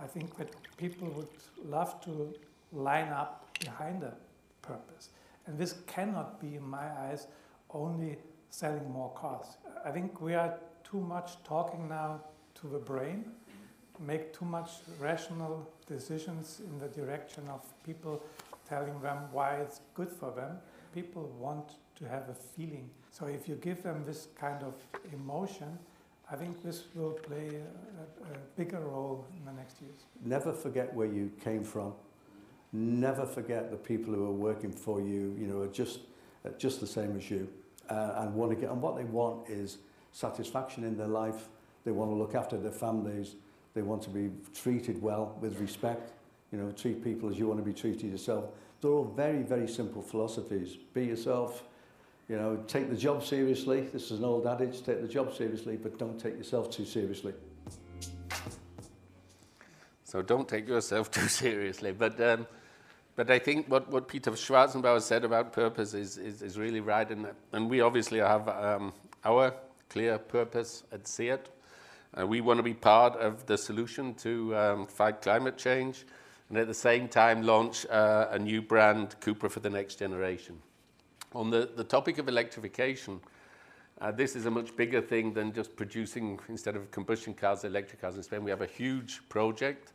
I 0.00 0.06
think 0.06 0.36
that 0.38 0.48
people 0.76 1.08
would 1.08 1.28
love 1.64 2.00
to 2.04 2.34
line 2.72 3.08
up 3.08 3.58
behind 3.60 4.02
a 4.02 4.14
purpose. 4.62 5.10
And 5.46 5.58
this 5.58 5.74
cannot 5.86 6.40
be, 6.40 6.56
in 6.56 6.62
my 6.62 6.88
eyes, 7.06 7.26
only 7.70 8.16
selling 8.50 8.90
more 8.90 9.10
cars. 9.14 9.46
I 9.84 9.90
think 9.90 10.20
we 10.20 10.34
are 10.34 10.54
too 10.84 11.00
much 11.00 11.42
talking 11.44 11.88
now 11.88 12.20
to 12.60 12.68
the 12.68 12.78
brain, 12.78 13.24
make 13.98 14.32
too 14.32 14.44
much 14.44 14.70
rational 15.00 15.68
decisions 15.86 16.60
in 16.60 16.78
the 16.78 16.88
direction 16.88 17.48
of 17.48 17.60
people 17.84 18.22
telling 18.68 19.00
them 19.00 19.18
why 19.32 19.56
it's 19.56 19.80
good 19.94 20.10
for 20.10 20.30
them. 20.30 20.58
People 20.94 21.32
want 21.38 21.72
to 21.96 22.04
have 22.08 22.28
a 22.28 22.34
feeling. 22.34 22.88
So 23.10 23.26
if 23.26 23.48
you 23.48 23.56
give 23.56 23.82
them 23.82 24.04
this 24.06 24.28
kind 24.38 24.62
of 24.62 24.74
emotion, 25.12 25.78
I 26.30 26.36
think 26.36 26.62
this 26.62 26.84
will 26.94 27.12
play 27.12 27.48
a, 27.48 28.34
a, 28.34 28.38
bigger 28.56 28.80
role 28.80 29.26
in 29.36 29.44
the 29.44 29.52
next 29.52 29.82
years. 29.82 30.00
Never 30.24 30.52
forget 30.52 30.94
where 30.94 31.06
you 31.06 31.30
came 31.44 31.62
from. 31.62 31.92
Never 32.72 33.26
forget 33.26 33.70
the 33.70 33.76
people 33.76 34.14
who 34.14 34.24
are 34.26 34.32
working 34.32 34.72
for 34.72 35.00
you, 35.00 35.36
you 35.38 35.46
know, 35.46 35.60
are 35.60 35.68
just, 35.68 36.00
just 36.58 36.80
the 36.80 36.86
same 36.86 37.16
as 37.16 37.30
you. 37.30 37.48
Uh, 37.90 38.14
and 38.18 38.34
want 38.34 38.50
to 38.50 38.56
get, 38.56 38.70
and 38.70 38.80
what 38.80 38.96
they 38.96 39.04
want 39.04 39.48
is 39.48 39.78
satisfaction 40.12 40.84
in 40.84 40.96
their 40.96 41.08
life. 41.08 41.48
They 41.84 41.90
want 41.90 42.10
to 42.10 42.14
look 42.14 42.34
after 42.34 42.56
their 42.56 42.72
families. 42.72 43.34
They 43.74 43.82
want 43.82 44.02
to 44.02 44.10
be 44.10 44.30
treated 44.54 45.02
well 45.02 45.36
with 45.40 45.58
respect. 45.60 46.12
You 46.50 46.58
know, 46.58 46.70
treat 46.72 47.02
people 47.02 47.28
as 47.28 47.38
you 47.38 47.46
want 47.46 47.58
to 47.58 47.64
be 47.64 47.72
treated 47.72 48.10
yourself. 48.10 48.46
They're 48.80 48.90
all 48.90 49.04
very, 49.04 49.42
very 49.42 49.68
simple 49.68 50.02
philosophies. 50.02 50.76
Be 50.94 51.06
yourself, 51.06 51.64
you 52.28 52.36
know, 52.36 52.56
take 52.66 52.88
the 52.88 52.96
job 52.96 53.24
seriously. 53.24 53.82
This 53.82 54.10
is 54.10 54.18
an 54.18 54.24
old 54.24 54.46
adage, 54.46 54.82
take 54.82 55.02
the 55.02 55.08
job 55.08 55.34
seriously, 55.34 55.76
but 55.76 55.98
don't 55.98 56.18
take 56.18 56.36
yourself 56.36 56.70
too 56.70 56.84
seriously. 56.84 57.34
So 60.04 60.20
don't 60.20 60.48
take 60.48 60.68
yourself 60.68 61.10
too 61.10 61.28
seriously. 61.28 61.92
But, 61.92 62.20
um, 62.20 62.46
but 63.16 63.30
I 63.30 63.38
think 63.38 63.68
what, 63.68 63.90
what 63.90 64.08
Peter 64.08 64.30
Schwarzenbauer 64.30 65.00
said 65.02 65.24
about 65.24 65.52
purpose 65.52 65.94
is, 65.94 66.16
is, 66.16 66.42
is 66.42 66.58
really 66.58 66.80
right. 66.80 67.08
And, 67.10 67.26
and 67.52 67.68
we 67.68 67.80
obviously 67.80 68.18
have 68.18 68.48
um, 68.48 68.92
our 69.24 69.54
clear 69.90 70.18
purpose 70.18 70.84
at 70.92 71.06
SEAT. 71.06 71.40
Uh, 72.18 72.26
we 72.26 72.40
want 72.40 72.58
to 72.58 72.62
be 72.62 72.74
part 72.74 73.16
of 73.16 73.46
the 73.46 73.58
solution 73.58 74.14
to 74.14 74.56
um, 74.56 74.86
fight 74.86 75.20
climate 75.20 75.58
change 75.58 76.04
and 76.48 76.58
at 76.58 76.66
the 76.66 76.74
same 76.74 77.08
time 77.08 77.42
launch 77.42 77.86
uh, 77.86 78.28
a 78.30 78.38
new 78.38 78.60
brand, 78.60 79.16
Cupra 79.20 79.50
for 79.50 79.60
the 79.60 79.70
next 79.70 79.98
generation. 79.98 80.58
On 81.34 81.48
the, 81.48 81.70
the 81.74 81.84
topic 81.84 82.18
of 82.18 82.28
electrification, 82.28 83.20
uh, 84.02 84.10
this 84.10 84.36
is 84.36 84.44
a 84.44 84.50
much 84.50 84.76
bigger 84.76 85.00
thing 85.00 85.32
than 85.32 85.52
just 85.54 85.76
producing, 85.76 86.38
instead 86.50 86.76
of 86.76 86.90
combustion 86.90 87.32
cars, 87.32 87.64
electric 87.64 88.02
cars 88.02 88.16
in 88.16 88.22
Spain. 88.22 88.44
We 88.44 88.50
have 88.50 88.60
a 88.60 88.66
huge 88.66 89.26
project. 89.30 89.94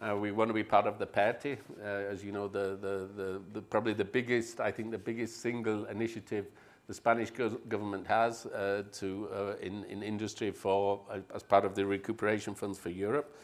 Uh, 0.00 0.16
we 0.16 0.32
want 0.32 0.48
to 0.48 0.54
be 0.54 0.64
part 0.64 0.86
of 0.86 0.98
the 0.98 1.06
party. 1.06 1.58
uh, 1.82 1.86
as 1.86 2.24
you 2.24 2.32
know, 2.32 2.48
the, 2.48 2.78
the, 2.80 3.08
the, 3.16 3.40
the, 3.52 3.60
probably 3.60 3.92
the 3.92 4.04
biggest, 4.04 4.58
I 4.58 4.70
think 4.70 4.90
the 4.90 4.98
biggest 4.98 5.42
single 5.42 5.84
initiative 5.86 6.46
the 6.86 6.94
Spanish 6.94 7.30
government 7.30 8.06
has 8.06 8.46
uh, 8.46 8.82
to, 8.92 9.28
uh, 9.32 9.54
in, 9.60 9.84
in 9.84 10.02
industry 10.02 10.50
for, 10.50 11.02
uh, 11.10 11.18
as 11.34 11.42
part 11.42 11.64
of 11.64 11.74
the 11.74 11.84
recuperation 11.84 12.54
funds 12.54 12.78
for 12.78 12.88
Europe. 12.88 13.36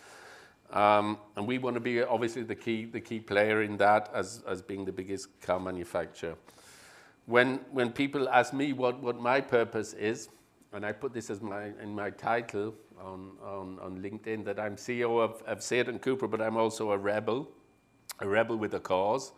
Um, 0.72 1.18
and 1.36 1.46
we 1.46 1.58
want 1.58 1.75
to 1.75 1.80
be 1.80 2.02
obviously 2.02 2.42
the 2.42 2.56
key, 2.56 2.86
the 2.86 3.00
key 3.00 3.20
player 3.20 3.62
in 3.62 3.76
that 3.76 4.10
as, 4.14 4.42
as 4.48 4.62
being 4.62 4.84
the 4.84 4.92
biggest 4.92 5.40
car 5.42 5.60
manufacturer 5.60 6.36
when, 7.26 7.56
when 7.72 7.90
people 7.90 8.28
ask 8.28 8.52
me 8.52 8.72
what, 8.72 9.00
what 9.00 9.20
my 9.20 9.40
purpose 9.40 9.92
is, 9.92 10.28
and 10.76 10.85
I 10.85 10.92
put 10.92 11.14
this 11.14 11.30
as 11.30 11.40
my, 11.40 11.73
in 11.83 11.95
my 11.95 12.11
title 12.11 12.75
on, 13.00 13.30
on, 13.42 13.78
on 13.80 13.99
LinkedIn, 13.99 14.45
that 14.45 14.61
I'm 14.61 14.76
CEO 14.76 15.23
of, 15.23 15.42
of 15.47 15.62
Seat 15.62 15.88
and 15.88 16.00
Cupra, 16.00 16.30
but 16.30 16.42
I'm 16.42 16.59
also 16.59 16.92
a 16.92 16.99
rebel, 16.99 17.49
a 18.21 18.28
rebel 18.28 18.56
with 18.56 18.75
a 18.75 18.80
cause. 18.80 19.32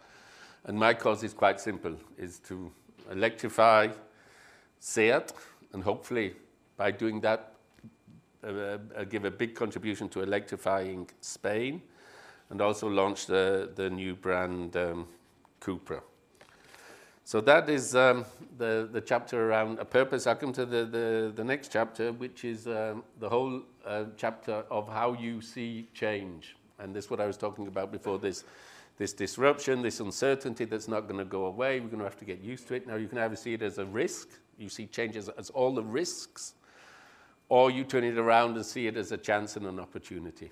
And 0.64 0.76
my 0.76 0.94
cause 0.94 1.22
is 1.22 1.32
quite 1.32 1.60
simple, 1.60 1.94
is 2.18 2.40
to 2.40 2.72
electrify 3.12 3.88
Seat, 4.80 5.32
and 5.72 5.84
hopefully 5.84 6.34
by 6.76 6.90
doing 6.90 7.20
that, 7.20 7.54
uh, 8.42 8.78
uh, 8.96 9.04
give 9.04 9.24
a 9.24 9.30
big 9.30 9.54
contribution 9.54 10.08
to 10.08 10.22
electrifying 10.22 11.08
Spain, 11.20 11.80
and 12.50 12.60
also 12.60 12.88
launch 12.88 13.26
the, 13.26 13.70
the 13.76 13.88
new 13.88 14.16
brand 14.16 14.76
um, 14.76 15.06
Cupra. 15.60 16.02
So 17.28 17.42
that 17.42 17.68
is 17.68 17.94
um, 17.94 18.24
the, 18.56 18.88
the 18.90 19.02
chapter 19.02 19.50
around 19.50 19.78
a 19.80 19.84
purpose. 19.84 20.26
I 20.26 20.32
come 20.32 20.50
to 20.54 20.64
the, 20.64 20.86
the, 20.86 21.32
the 21.36 21.44
next 21.44 21.70
chapter, 21.70 22.10
which 22.10 22.42
is 22.42 22.66
um, 22.66 23.04
the 23.20 23.28
whole 23.28 23.60
uh, 23.84 24.04
chapter 24.16 24.64
of 24.70 24.88
how 24.88 25.12
you 25.12 25.42
see 25.42 25.90
change. 25.92 26.56
And 26.78 26.96
this 26.96 27.04
is 27.04 27.10
what 27.10 27.20
I 27.20 27.26
was 27.26 27.36
talking 27.36 27.66
about 27.66 27.92
before 27.92 28.18
this, 28.18 28.44
this 28.96 29.12
disruption, 29.12 29.82
this 29.82 30.00
uncertainty 30.00 30.64
that's 30.64 30.88
not 30.88 31.02
going 31.02 31.18
to 31.18 31.26
go 31.26 31.44
away. 31.44 31.80
We're 31.80 31.88
going 31.88 31.98
to 31.98 32.04
have 32.04 32.16
to 32.16 32.24
get 32.24 32.40
used 32.40 32.66
to 32.68 32.74
it. 32.76 32.86
Now, 32.86 32.94
you 32.94 33.08
can 33.08 33.18
either 33.18 33.36
see 33.36 33.52
it 33.52 33.60
as 33.60 33.76
a 33.76 33.84
risk, 33.84 34.28
you 34.56 34.70
see 34.70 34.86
changes 34.86 35.28
as 35.28 35.50
all 35.50 35.74
the 35.74 35.84
risks, 35.84 36.54
or 37.50 37.70
you 37.70 37.84
turn 37.84 38.04
it 38.04 38.16
around 38.16 38.56
and 38.56 38.64
see 38.64 38.86
it 38.86 38.96
as 38.96 39.12
a 39.12 39.18
chance 39.18 39.54
and 39.56 39.66
an 39.66 39.78
opportunity. 39.78 40.50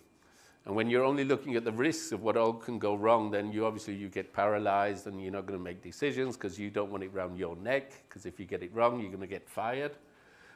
And 0.66 0.74
when 0.74 0.90
you're 0.90 1.04
only 1.04 1.22
looking 1.22 1.54
at 1.54 1.64
the 1.64 1.70
risks 1.70 2.10
of 2.10 2.22
what 2.22 2.36
all 2.36 2.52
can 2.52 2.80
go 2.80 2.96
wrong, 2.96 3.30
then 3.30 3.52
you 3.52 3.64
obviously 3.64 3.94
you 3.94 4.08
get 4.08 4.32
paralyzed 4.32 5.06
and 5.06 5.22
you're 5.22 5.32
not 5.32 5.46
going 5.46 5.58
to 5.58 5.62
make 5.62 5.80
decisions 5.80 6.36
because 6.36 6.58
you 6.58 6.70
don't 6.70 6.90
want 6.90 7.04
it 7.04 7.12
around 7.14 7.38
your 7.38 7.54
neck. 7.56 7.92
Because 8.08 8.26
if 8.26 8.40
you 8.40 8.46
get 8.46 8.64
it 8.64 8.74
wrong, 8.74 9.00
you're 9.00 9.10
going 9.10 9.20
to 9.20 9.28
get 9.28 9.48
fired. 9.48 9.92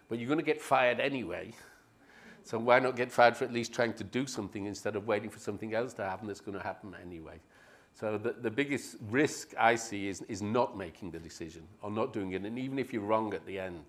But 0.09 0.18
you're 0.18 0.27
going 0.27 0.40
to 0.40 0.44
get 0.44 0.61
fired 0.61 0.99
anyway. 0.99 1.55
So 2.42 2.59
why 2.59 2.81
not 2.81 2.96
get 2.96 3.12
fired 3.12 3.37
for 3.37 3.44
at 3.44 3.53
least 3.53 3.73
trying 3.73 3.92
to 3.94 4.05
do 4.05 4.27
something 4.27 4.66
instead 4.66 4.96
of 4.96 5.07
waiting 5.07 5.31
for 5.31 5.38
something 5.38 5.75
else 5.75 5.94
to 5.94 6.03
happen 6.03 6.27
that's 6.27 6.40
going 6.40 6.59
to 6.59 6.64
happen 6.64 6.92
anyway? 7.01 7.38
So 7.94 8.18
the, 8.18 8.33
the 8.33 8.51
biggest 8.51 8.96
risk 9.11 9.55
I 9.57 9.77
see 9.77 10.09
is, 10.09 10.23
is 10.23 10.42
not 10.42 10.77
making 10.77 11.12
the 11.12 11.20
decision 11.20 11.62
or 11.83 11.90
not 11.90 12.12
doing 12.12 12.33
it. 12.33 12.42
And 12.42 12.59
even 12.59 12.81
if 12.81 12.92
you're 12.92 13.03
wrong 13.03 13.33
at 13.33 13.46
the 13.46 13.61
end, 13.61 13.85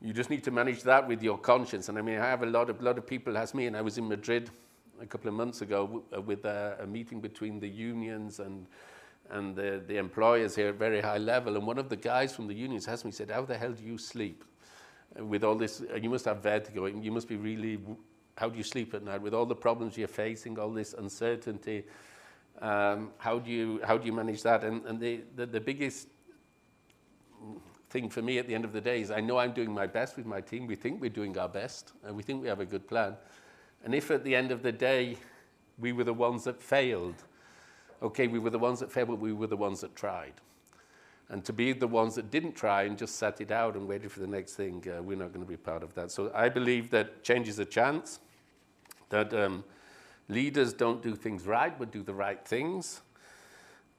you 0.00 0.14
just 0.14 0.30
need 0.30 0.44
to 0.44 0.50
manage 0.50 0.82
that 0.84 1.06
with 1.06 1.22
your 1.22 1.36
conscience. 1.36 1.90
And 1.90 1.98
I 1.98 2.02
mean, 2.02 2.18
I 2.18 2.26
have 2.26 2.42
a 2.42 2.46
lot 2.46 2.70
of, 2.70 2.80
lot 2.82 2.96
of 2.96 3.06
people 3.06 3.36
ask 3.36 3.54
me, 3.54 3.66
and 3.66 3.76
I 3.76 3.82
was 3.82 3.98
in 3.98 4.08
Madrid 4.08 4.50
a 5.00 5.06
couple 5.06 5.28
of 5.28 5.34
months 5.34 5.62
ago 5.62 6.04
uh, 6.14 6.20
with 6.20 6.44
a, 6.44 6.78
a, 6.80 6.86
meeting 6.86 7.20
between 7.20 7.60
the 7.60 7.68
unions 7.68 8.40
and 8.40 8.66
and 9.30 9.56
the, 9.56 9.82
the 9.86 9.96
employers 9.96 10.54
here 10.54 10.68
at 10.68 10.76
very 10.76 11.00
high 11.00 11.18
level. 11.18 11.56
And 11.56 11.66
one 11.66 11.78
of 11.78 11.88
the 11.88 11.96
guys 11.96 12.34
from 12.34 12.46
the 12.46 12.54
unions 12.54 12.86
asked 12.88 13.04
me, 13.04 13.10
he 13.10 13.16
said, 13.16 13.30
how 13.30 13.44
the 13.44 13.56
hell 13.56 13.72
do 13.72 13.82
you 13.82 13.98
sleep 13.98 14.44
with 15.18 15.44
all 15.44 15.56
this? 15.56 15.82
Uh, 15.92 15.96
you 15.96 16.10
must 16.10 16.24
have 16.26 16.42
vertigo. 16.42 16.86
You 16.86 17.10
must 17.10 17.28
be 17.28 17.36
really, 17.36 17.78
how 18.36 18.48
do 18.48 18.56
you 18.56 18.62
sleep 18.62 18.94
at 18.94 19.02
night 19.02 19.20
with 19.20 19.34
all 19.34 19.46
the 19.46 19.54
problems 19.54 19.96
you're 19.96 20.08
facing, 20.08 20.58
all 20.58 20.70
this 20.70 20.94
uncertainty? 20.94 21.84
Um, 22.60 23.10
how, 23.18 23.38
do 23.38 23.50
you, 23.50 23.80
how 23.84 23.98
do 23.98 24.06
you 24.06 24.12
manage 24.12 24.42
that? 24.42 24.64
And, 24.64 24.84
and 24.86 25.00
the, 25.00 25.22
the, 25.34 25.46
the 25.46 25.60
biggest 25.60 26.08
thing 27.90 28.08
for 28.08 28.22
me 28.22 28.38
at 28.38 28.46
the 28.46 28.54
end 28.54 28.64
of 28.64 28.72
the 28.72 28.80
day 28.80 29.00
is 29.00 29.10
I 29.10 29.20
know 29.20 29.38
I'm 29.38 29.52
doing 29.52 29.72
my 29.72 29.86
best 29.86 30.16
with 30.16 30.26
my 30.26 30.40
team. 30.40 30.66
We 30.66 30.74
think 30.74 31.00
we're 31.00 31.10
doing 31.10 31.36
our 31.38 31.48
best, 31.48 31.92
and 32.04 32.16
we 32.16 32.22
think 32.22 32.42
we 32.42 32.48
have 32.48 32.60
a 32.60 32.66
good 32.66 32.86
plan. 32.86 33.16
And 33.86 33.94
if 33.94 34.10
at 34.10 34.24
the 34.24 34.34
end 34.34 34.50
of 34.50 34.64
the 34.64 34.72
day 34.72 35.16
we 35.78 35.92
were 35.92 36.02
the 36.02 36.12
ones 36.12 36.42
that 36.42 36.60
failed, 36.60 37.14
okay, 38.02 38.26
we 38.26 38.40
were 38.40 38.50
the 38.50 38.58
ones 38.58 38.80
that 38.80 38.90
failed, 38.90 39.06
but 39.06 39.20
we 39.20 39.32
were 39.32 39.46
the 39.46 39.56
ones 39.56 39.80
that 39.82 39.94
tried. 39.94 40.32
And 41.28 41.44
to 41.44 41.52
be 41.52 41.72
the 41.72 41.86
ones 41.86 42.16
that 42.16 42.28
didn't 42.28 42.56
try 42.56 42.82
and 42.82 42.98
just 42.98 43.14
sat 43.14 43.40
it 43.40 43.52
out 43.52 43.76
and 43.76 43.86
waited 43.86 44.10
for 44.10 44.18
the 44.18 44.26
next 44.26 44.54
thing, 44.54 44.84
uh, 44.88 45.04
we're 45.04 45.16
not 45.16 45.32
going 45.32 45.46
to 45.46 45.48
be 45.48 45.56
part 45.56 45.84
of 45.84 45.94
that. 45.94 46.10
So 46.10 46.32
I 46.34 46.48
believe 46.48 46.90
that 46.90 47.22
change 47.22 47.46
is 47.46 47.60
a 47.60 47.64
chance, 47.64 48.18
that 49.10 49.32
um, 49.32 49.62
leaders 50.28 50.72
don't 50.72 51.00
do 51.00 51.14
things 51.14 51.46
right, 51.46 51.78
but 51.78 51.92
do 51.92 52.02
the 52.02 52.14
right 52.14 52.44
things. 52.44 53.02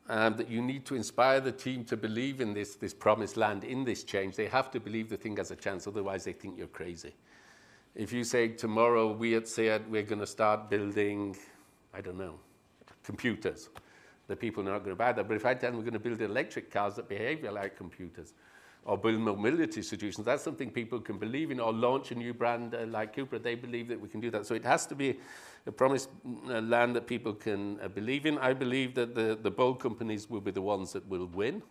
Um, 0.09 0.35
that 0.35 0.49
you 0.49 0.61
need 0.61 0.85
to 0.87 0.95
inspire 0.95 1.39
the 1.39 1.53
team 1.53 1.85
to 1.85 1.95
believe 1.95 2.41
in 2.41 2.53
this, 2.53 2.75
this 2.75 2.93
promised 2.93 3.37
land, 3.37 3.63
in 3.63 3.85
this 3.85 4.03
change. 4.03 4.35
They 4.35 4.47
have 4.47 4.69
to 4.71 4.81
believe 4.81 5.07
the 5.07 5.17
thing 5.17 5.37
has 5.37 5.51
a 5.51 5.55
chance, 5.55 5.87
otherwise 5.87 6.25
they 6.25 6.33
think 6.33 6.57
you're 6.57 6.67
crazy. 6.67 7.13
If 7.95 8.13
you 8.13 8.23
say 8.23 8.49
tomorrow 8.49 9.11
we 9.11 9.35
at 9.35 9.47
SEAT 9.47 9.81
we're 9.89 10.03
going 10.03 10.19
to 10.19 10.27
start 10.27 10.69
building, 10.69 11.35
I 11.93 12.01
don't 12.01 12.17
know, 12.17 12.39
computers, 13.03 13.69
the 14.27 14.35
people 14.35 14.61
are 14.67 14.71
not 14.71 14.79
going 14.79 14.91
to 14.91 14.95
buy 14.95 15.13
that. 15.13 15.27
But 15.27 15.37
if 15.37 15.45
I 15.45 15.53
tell 15.53 15.71
them 15.71 15.77
we're 15.77 15.89
going 15.89 15.93
to 15.93 15.99
build 15.99 16.21
electric 16.21 16.69
cars 16.69 16.95
that 16.95 17.09
behave 17.09 17.43
like 17.43 17.77
computers, 17.77 18.33
or 18.85 18.97
build 18.97 19.19
mobility 19.19 19.81
solutions, 19.81 20.25
that's 20.25 20.43
something 20.43 20.69
people 20.69 20.99
can 21.01 21.17
believe 21.17 21.51
in, 21.51 21.59
or 21.59 21.73
launch 21.73 22.11
a 22.11 22.15
new 22.15 22.33
brand 22.33 22.73
uh, 22.73 22.85
like 22.87 23.15
Cupra, 23.15 23.41
they 23.41 23.55
believe 23.55 23.89
that 23.89 23.99
we 23.99 24.07
can 24.07 24.21
do 24.21 24.31
that. 24.31 24.45
So 24.45 24.53
it 24.55 24.63
has 24.63 24.85
to 24.87 24.95
be 24.95 25.19
a 25.65 25.71
promised 25.71 26.09
uh, 26.49 26.61
land 26.61 26.95
that 26.95 27.05
people 27.05 27.33
can 27.33 27.79
uh, 27.81 27.89
believe 27.89 28.25
in. 28.25 28.37
I 28.37 28.53
believe 28.53 28.95
that 28.95 29.13
the, 29.13 29.37
the 29.41 29.51
bold 29.51 29.81
companies 29.81 30.29
will 30.29 30.39
be 30.39 30.51
the 30.51 30.61
ones 30.61 30.93
that 30.93 31.05
will 31.09 31.25
win. 31.25 31.61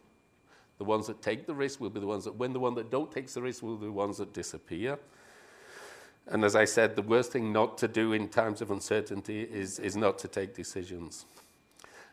The 0.77 0.85
ones 0.85 1.07
that 1.07 1.23
take 1.23 1.47
the 1.47 1.55
risk 1.55 1.81
will 1.81 1.89
be 1.89 2.01
the 2.01 2.07
ones 2.07 2.25
that 2.25 2.35
win. 2.37 2.53
The 2.53 2.61
one 2.61 2.75
that 2.75 2.91
don't 2.91 3.11
take 3.11 3.29
the 3.29 3.41
risk 3.41 3.63
will 3.63 3.77
be 3.77 3.87
the 3.87 3.93
ones 3.93 4.19
that 4.19 4.35
disappear. 4.35 4.99
And 6.29 6.45
as 6.45 6.57
I 6.57 6.65
said, 6.65 6.97
the 6.97 7.03
worst 7.03 7.31
thing 7.31 7.53
not 7.53 7.79
to 7.79 7.89
do 7.89 8.13
in 8.13 8.29
times 8.29 8.61
of 8.61 8.73
uncertainty 8.73 9.43
is, 9.43 9.79
is 9.79 9.97
not 9.97 10.19
to 10.19 10.29
take 10.29 10.55
decisions. 10.55 11.25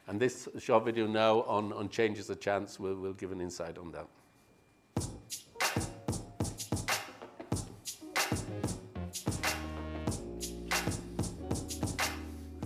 And 0.07 0.19
this 0.19 0.47
short 0.59 0.85
video 0.85 1.07
now 1.07 1.41
on, 1.43 1.73
on 1.73 1.89
changes 1.89 2.29
a 2.29 2.35
chance 2.35 2.79
will, 2.79 2.95
will 2.95 3.13
give 3.13 3.31
an 3.31 3.41
insight 3.41 3.77
on 3.79 3.91
that. 3.91 4.07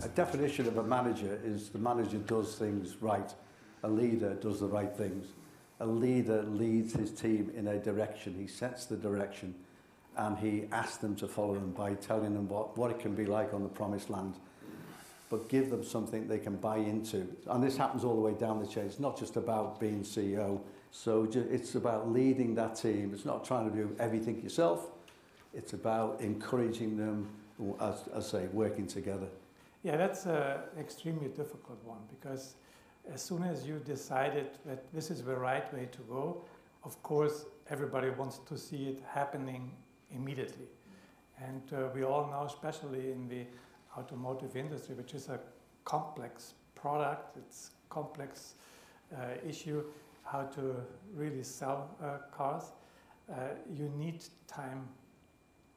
A 0.04 0.10
definition 0.10 0.68
of 0.68 0.78
a 0.78 0.84
manager 0.84 1.40
is 1.46 1.70
the 1.70 1.80
manager 1.80 2.18
does 2.18 2.56
things 2.56 2.98
right. 3.00 3.34
A 3.84 3.90
leader 3.90 4.34
does 4.34 4.60
the 4.60 4.68
right 4.68 4.94
things. 4.94 5.28
A 5.80 5.86
leader 5.86 6.42
leads 6.44 6.94
his 6.94 7.12
team 7.12 7.52
in 7.56 7.68
a 7.68 7.78
direction. 7.78 8.36
He 8.38 8.48
sets 8.48 8.86
the 8.86 8.98
direction 8.98 9.56
and 10.18 10.38
he 10.38 10.66
asked 10.72 11.02
them 11.02 11.16
to 11.18 11.28
follow 11.28 11.54
him 11.54 11.72
by 11.72 11.94
telling 11.94 12.34
them 12.34 12.48
what, 12.50 12.78
what 12.78 12.92
it 12.92 13.00
can 13.00 13.14
be 13.14 13.26
like 13.26 13.54
on 13.54 13.64
the 13.64 13.70
promised 13.70 14.10
land. 14.10 14.36
But 15.30 15.50
give 15.50 15.70
them 15.70 15.84
something 15.84 16.28
they 16.28 16.40
can 16.40 16.56
buy 16.56 16.78
into. 16.78 17.28
And 17.48 17.62
this 17.64 17.78
happens 17.78 18.04
all 18.04 18.16
the 18.16 18.22
way 18.22 18.34
down 18.34 18.60
the 18.60 18.68
chain. 18.68 18.86
It's 18.86 19.00
not 19.00 19.18
just 19.18 19.36
about 19.36 19.80
being 19.80 20.02
CEO. 20.02 20.62
So 20.92 21.28
it's 21.34 21.76
about 21.76 22.12
leading 22.12 22.56
that 22.56 22.76
team. 22.76 23.12
It's 23.14 23.26
not 23.26 23.44
trying 23.46 23.70
to 23.70 23.76
do 23.76 23.96
everything 24.00 24.42
yourself. 24.42 24.88
It's 25.54 25.74
about 25.74 26.22
encouraging 26.22 26.98
them, 26.98 27.30
as, 27.82 28.06
I 28.16 28.22
say, 28.22 28.48
working 28.54 28.88
together. 28.88 29.28
Yeah, 29.84 29.98
that's 29.98 30.26
an 30.26 30.60
extremely 30.80 31.28
difficult 31.28 31.84
one 31.84 32.00
because 32.10 32.56
as 33.14 33.22
soon 33.22 33.44
as 33.44 33.66
you 33.66 33.80
decided 33.86 34.48
that 34.66 34.92
this 34.94 35.12
is 35.12 35.24
the 35.24 35.36
right 35.36 35.72
way 35.74 35.88
to 35.92 36.00
go, 36.10 36.44
of 36.84 37.02
course, 37.04 37.46
everybody 37.70 38.10
wants 38.10 38.40
to 38.48 38.58
see 38.58 38.88
it 38.88 39.02
happening 39.14 39.72
immediately. 40.16 40.68
And 41.44 41.62
uh, 41.74 41.90
we 41.94 42.04
all 42.04 42.28
know, 42.28 42.44
especially 42.46 43.12
in 43.12 43.28
the 43.28 43.46
automotive 43.98 44.56
industry, 44.56 44.96
which 44.96 45.14
is 45.14 45.30
a 45.30 45.40
complex 45.86 46.54
product, 46.76 47.38
it's 47.38 47.72
complex 47.90 48.56
uh, 49.16 49.48
issue, 49.48 49.84
how 50.24 50.44
to 50.44 50.76
really 51.16 51.44
sell 51.44 51.96
uh, 52.02 52.18
cars, 52.36 52.72
uh, 53.32 53.36
you 53.74 53.90
need 53.98 54.24
time 54.48 54.88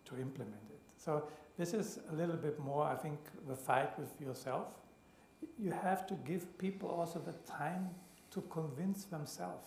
to 0.04 0.18
implement 0.18 0.70
it. 0.70 0.80
So 0.96 1.24
this 1.56 1.74
is 1.74 1.98
a 2.10 2.14
little 2.14 2.36
bit 2.36 2.58
more, 2.58 2.84
I 2.84 2.96
think, 2.96 3.18
the 3.48 3.54
fight 3.54 3.98
with 3.98 4.20
yourself. 4.20 4.66
You 5.58 5.70
have 5.70 6.06
to 6.08 6.14
give 6.24 6.58
people 6.58 6.88
also 6.88 7.18
the 7.18 7.34
time 7.50 7.90
to 8.32 8.40
convince 8.42 9.04
themselves. 9.04 9.66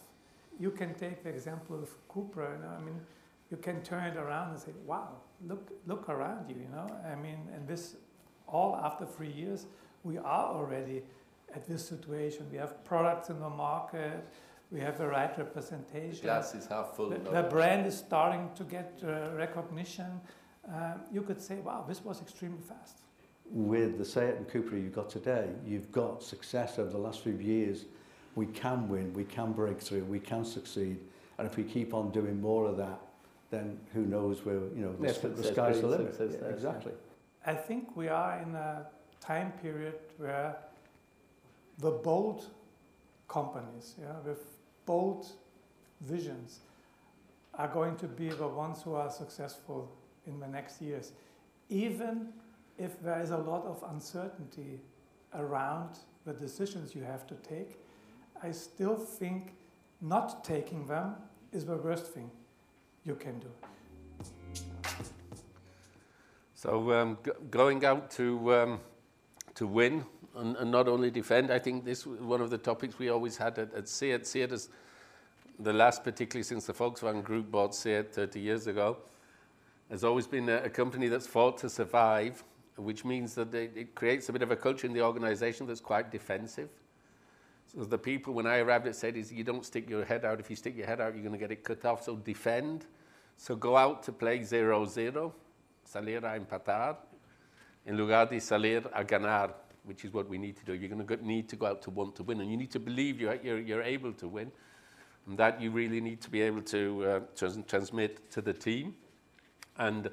You 0.59 0.71
can 0.71 0.93
take 0.93 1.23
the 1.23 1.29
example 1.29 1.81
of 1.81 1.89
Cupra. 2.07 2.55
You 2.55 2.63
know, 2.63 2.71
I 2.77 2.81
mean, 2.81 3.01
you 3.53 3.57
can 3.57 3.77
turn 3.83 4.03
it 4.11 4.17
around 4.17 4.47
and 4.51 4.59
say, 4.59 4.73
"Wow, 4.91 5.09
look, 5.49 5.65
look 5.91 6.09
around 6.09 6.49
you." 6.49 6.57
You 6.65 6.69
know, 6.75 6.87
I 7.11 7.15
mean, 7.25 7.39
and 7.55 7.67
this 7.67 7.83
all 8.47 8.71
after 8.87 9.05
three 9.05 9.33
years, 9.41 9.67
we 10.03 10.17
are 10.17 10.47
already 10.57 10.97
at 11.55 11.63
this 11.67 11.81
situation. 11.93 12.41
We 12.51 12.57
have 12.57 12.73
products 12.83 13.29
in 13.29 13.39
the 13.39 13.53
market. 13.67 14.19
We 14.71 14.79
have 14.79 14.97
the 14.97 15.07
right 15.07 15.33
representation. 15.37 16.21
The 16.27 16.33
glass 16.33 16.55
is 16.55 16.65
half 16.65 16.95
full. 16.95 17.09
The, 17.09 17.19
the 17.41 17.47
brand 17.55 17.85
is 17.85 17.95
starting 17.95 18.49
to 18.55 18.63
get 18.63 18.87
uh, 19.03 19.29
recognition 19.45 20.19
um, 20.67 21.01
you 21.11 21.21
could 21.21 21.41
say, 21.41 21.55
wow, 21.55 21.83
this 21.87 22.03
was 22.03 22.21
extremely 22.21 22.61
fast. 22.61 22.97
With 23.45 23.97
the 23.97 24.05
Seat 24.05 24.35
and 24.37 24.47
Cupra 24.47 24.81
you've 24.81 24.95
got 24.95 25.09
today, 25.09 25.49
you've 25.65 25.91
got 25.91 26.23
success 26.23 26.79
over 26.79 26.89
the 26.89 26.97
last 26.97 27.21
few 27.21 27.33
years. 27.33 27.85
We 28.35 28.45
can 28.47 28.87
win, 28.87 29.13
we 29.13 29.25
can 29.25 29.51
break 29.51 29.81
through, 29.81 30.05
we 30.05 30.19
can 30.19 30.45
succeed. 30.45 30.99
And 31.37 31.47
if 31.47 31.57
we 31.57 31.63
keep 31.63 31.93
on 31.93 32.11
doing 32.11 32.39
more 32.41 32.65
of 32.65 32.77
that, 32.77 32.99
then 33.53 33.79
who 33.93 34.05
knows 34.05 34.43
where, 34.43 34.55
you 34.75 34.83
know, 34.83 34.93
the, 34.99 35.27
the 35.29 35.43
sky's 35.43 35.81
the 35.81 35.87
limit. 35.87 36.15
Yeah, 36.19 36.47
exactly. 36.49 36.93
I 37.45 37.53
think 37.53 37.95
we 37.95 38.07
are 38.07 38.39
in 38.39 38.55
a 38.55 38.87
time 39.19 39.51
period 39.61 39.95
where 40.17 40.55
the 41.77 41.91
bold 41.91 42.47
companies, 43.27 43.95
yeah, 44.01 44.19
with 44.25 44.39
bold 44.85 45.27
visions, 46.01 46.61
are 47.53 47.67
going 47.67 47.95
to 47.97 48.07
be 48.07 48.29
the 48.29 48.47
ones 48.47 48.81
who 48.81 48.95
are 48.95 49.11
successful 49.11 49.91
in 50.25 50.39
the 50.39 50.47
next 50.47 50.81
years, 50.81 51.11
even 51.69 52.29
if 52.79 53.01
there 53.03 53.21
is 53.21 53.29
a 53.29 53.37
lot 53.37 53.63
of 53.65 53.83
uncertainty 53.91 54.81
around 55.35 55.99
the 56.25 56.33
decisions 56.33 56.95
you 56.95 57.03
have 57.03 57.27
to 57.27 57.35
take, 57.35 57.77
I 58.41 58.51
still 58.51 58.95
think 58.95 59.53
not 60.01 60.43
taking 60.43 60.87
them 60.87 61.15
is 61.51 61.65
the 61.65 61.77
worst 61.77 62.07
thing 62.07 62.31
you 63.05 63.15
can 63.15 63.39
do. 63.39 63.47
So 66.55 66.91
um, 66.93 67.17
going 67.51 67.83
out 67.83 68.09
to 68.11 68.53
um, 68.53 68.79
to 69.55 69.67
win 69.67 70.05
and, 70.35 70.55
and, 70.55 70.71
not 70.71 70.87
only 70.87 71.11
defend, 71.11 71.51
I 71.51 71.59
think 71.59 71.85
this 71.85 72.05
was 72.07 72.19
one 72.19 72.41
of 72.41 72.49
the 72.49 72.57
topics 72.57 72.97
we 72.97 73.09
always 73.09 73.37
had 73.37 73.59
at, 73.59 73.73
at 73.73 73.87
SEAT. 73.87 74.25
SEAT 74.25 74.51
is 74.51 74.69
the 75.59 75.73
last, 75.73 76.03
particularly 76.03 76.43
since 76.43 76.65
the 76.65 76.73
Volkswagen 76.73 77.23
Group 77.23 77.51
bought 77.51 77.75
SEAT 77.75 78.13
30 78.13 78.39
years 78.39 78.67
ago, 78.67 78.97
has 79.91 80.03
always 80.03 80.25
been 80.25 80.49
a, 80.49 80.57
a 80.63 80.69
company 80.69 81.07
that's 81.07 81.27
fought 81.27 81.57
to 81.59 81.69
survive, 81.69 82.43
which 82.77 83.05
means 83.05 83.35
that 83.35 83.51
they, 83.51 83.65
it 83.75 83.93
creates 83.93 84.29
a 84.29 84.33
bit 84.33 84.41
of 84.41 84.49
a 84.49 84.55
culture 84.55 84.87
in 84.87 84.93
the 84.93 85.01
organization 85.01 85.67
that's 85.67 85.81
quite 85.81 86.11
defensive. 86.11 86.69
So 87.75 87.85
the 87.85 87.97
people, 87.97 88.33
when 88.33 88.45
I 88.45 88.59
arrived 88.59 88.87
at 88.87 88.95
said, 88.95 89.17
is 89.17 89.33
you 89.33 89.43
don't 89.43 89.65
stick 89.65 89.89
your 89.89 90.05
head 90.05 90.25
out. 90.25 90.39
If 90.39 90.49
you 90.49 90.55
stick 90.55 90.77
your 90.77 90.85
head 90.85 91.01
out, 91.01 91.15
you're 91.15 91.23
going 91.23 91.33
to 91.33 91.39
get 91.39 91.51
it 91.51 91.63
cut 91.63 91.83
off. 91.85 92.03
So 92.03 92.15
defend. 92.15 92.85
So 93.37 93.55
go 93.55 93.75
out 93.75 94.03
to 94.03 94.11
play 94.11 94.39
0-0, 94.39 95.31
salir 95.91 96.17
a 96.17 96.39
empatar, 96.39 96.97
in 97.85 97.97
lugar 97.97 98.25
de 98.27 98.37
salir 98.39 98.85
a 98.93 99.03
ganar, 99.03 99.53
which 99.83 100.05
is 100.05 100.13
what 100.13 100.29
we 100.29 100.37
need 100.37 100.55
to 100.57 100.65
do. 100.65 100.73
You're 100.73 100.89
going 100.89 101.05
to 101.05 101.27
need 101.27 101.49
to 101.49 101.55
go 101.55 101.65
out 101.65 101.81
to 101.81 101.89
want 101.89 102.15
to 102.17 102.23
win, 102.23 102.41
and 102.41 102.49
you 102.49 102.57
need 102.57 102.71
to 102.71 102.79
believe 102.79 103.19
you're, 103.19 103.35
you're, 103.43 103.59
you're 103.59 103.81
able 103.81 104.13
to 104.13 104.27
win, 104.27 104.51
and 105.27 105.37
that 105.37 105.59
you 105.59 105.71
really 105.71 105.99
need 105.99 106.21
to 106.21 106.29
be 106.29 106.41
able 106.41 106.61
to 106.61 107.05
uh, 107.05 107.19
trans 107.35 107.57
transmit 107.67 108.29
to 108.31 108.41
the 108.41 108.53
team. 108.53 108.95
And 109.77 110.09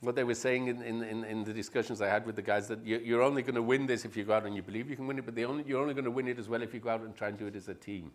what 0.00 0.14
they 0.14 0.24
were 0.24 0.34
saying 0.34 0.68
in, 0.68 0.82
in, 0.82 1.24
in, 1.24 1.44
the 1.44 1.52
discussions 1.52 2.00
I 2.00 2.08
had 2.08 2.26
with 2.26 2.36
the 2.36 2.42
guys 2.42 2.68
that 2.68 2.84
you, 2.84 3.18
are 3.18 3.22
only 3.22 3.42
going 3.42 3.54
to 3.54 3.62
win 3.62 3.86
this 3.86 4.04
if 4.04 4.16
you 4.16 4.24
go 4.24 4.34
out 4.34 4.44
and 4.44 4.54
you 4.54 4.62
believe 4.62 4.90
you 4.90 4.96
can 4.96 5.06
win 5.06 5.18
it, 5.18 5.24
but 5.24 5.42
only, 5.44 5.64
you're 5.66 5.80
only 5.80 5.94
going 5.94 6.04
to 6.04 6.10
win 6.10 6.28
it 6.28 6.38
as 6.38 6.48
well 6.48 6.62
if 6.62 6.74
you 6.74 6.80
go 6.80 6.90
out 6.90 7.00
and 7.00 7.16
try 7.16 7.28
and 7.28 7.38
do 7.38 7.46
it 7.46 7.56
as 7.56 7.68
a 7.68 7.74
team. 7.74 8.12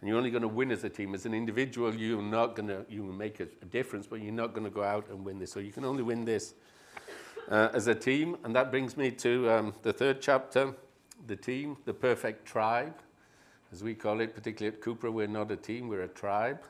And 0.00 0.08
you're 0.08 0.16
only 0.16 0.30
going 0.30 0.42
to 0.42 0.48
win 0.48 0.72
as 0.72 0.84
a 0.84 0.88
team. 0.88 1.14
As 1.14 1.26
an 1.26 1.34
individual, 1.34 1.94
you're 1.94 2.22
not 2.22 2.56
going 2.56 2.68
to 2.68 2.84
you 2.88 3.04
make 3.04 3.40
a, 3.40 3.46
a, 3.60 3.66
difference, 3.66 4.06
but 4.06 4.20
you're 4.20 4.32
not 4.32 4.54
going 4.54 4.64
to 4.64 4.70
go 4.70 4.82
out 4.82 5.08
and 5.10 5.24
win 5.24 5.38
this. 5.38 5.52
So 5.52 5.60
you 5.60 5.70
can 5.70 5.84
only 5.84 6.02
win 6.02 6.24
this 6.24 6.54
uh, 7.48 7.68
as 7.72 7.86
a 7.86 7.94
team. 7.94 8.36
And 8.42 8.56
that 8.56 8.70
brings 8.70 8.96
me 8.96 9.10
to 9.12 9.50
um, 9.50 9.74
the 9.82 9.92
third 9.92 10.20
chapter, 10.20 10.74
the 11.26 11.36
team, 11.36 11.76
the 11.84 11.94
perfect 11.94 12.46
tribe, 12.46 12.96
as 13.70 13.84
we 13.84 13.94
call 13.94 14.20
it, 14.20 14.34
particularly 14.34 14.76
at 14.76 14.82
Cupra. 14.82 15.12
We're 15.12 15.28
not 15.28 15.50
a 15.50 15.56
team, 15.56 15.88
we're 15.88 16.02
a 16.02 16.08
tribe. 16.08 16.62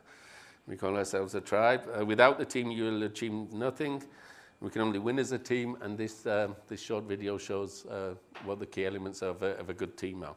We 0.66 0.76
call 0.76 0.96
ourselves 0.96 1.34
a 1.34 1.40
tribe. 1.40 1.82
Uh, 1.98 2.04
without 2.04 2.38
the 2.38 2.44
team, 2.44 2.70
you 2.70 2.84
will 2.84 3.02
achieve 3.04 3.32
nothing. 3.52 4.02
We 4.62 4.70
can 4.70 4.82
only 4.82 5.00
win 5.00 5.18
as 5.18 5.32
a 5.32 5.40
team, 5.40 5.76
and 5.80 5.98
this, 5.98 6.24
uh, 6.24 6.50
this 6.68 6.80
short 6.80 7.02
video 7.02 7.36
shows 7.36 7.84
uh, 7.86 8.14
what 8.44 8.60
the 8.60 8.66
key 8.66 8.86
elements 8.86 9.20
of 9.20 9.42
a, 9.42 9.58
of 9.58 9.70
a 9.70 9.74
good 9.74 9.96
team 9.96 10.22
are. 10.22 10.36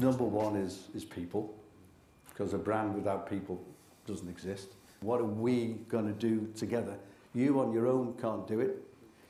Number 0.00 0.24
one 0.24 0.56
is, 0.56 0.88
is 0.92 1.04
people, 1.04 1.54
because 2.30 2.52
a 2.52 2.58
brand 2.58 2.96
without 2.96 3.30
people 3.30 3.64
doesn't 4.08 4.28
exist. 4.28 4.74
What 5.02 5.20
are 5.20 5.24
we 5.24 5.76
going 5.88 6.06
to 6.06 6.12
do 6.12 6.52
together? 6.56 6.98
You 7.32 7.60
on 7.60 7.72
your 7.72 7.86
own 7.86 8.14
can't 8.20 8.44
do 8.48 8.58
it 8.58 8.84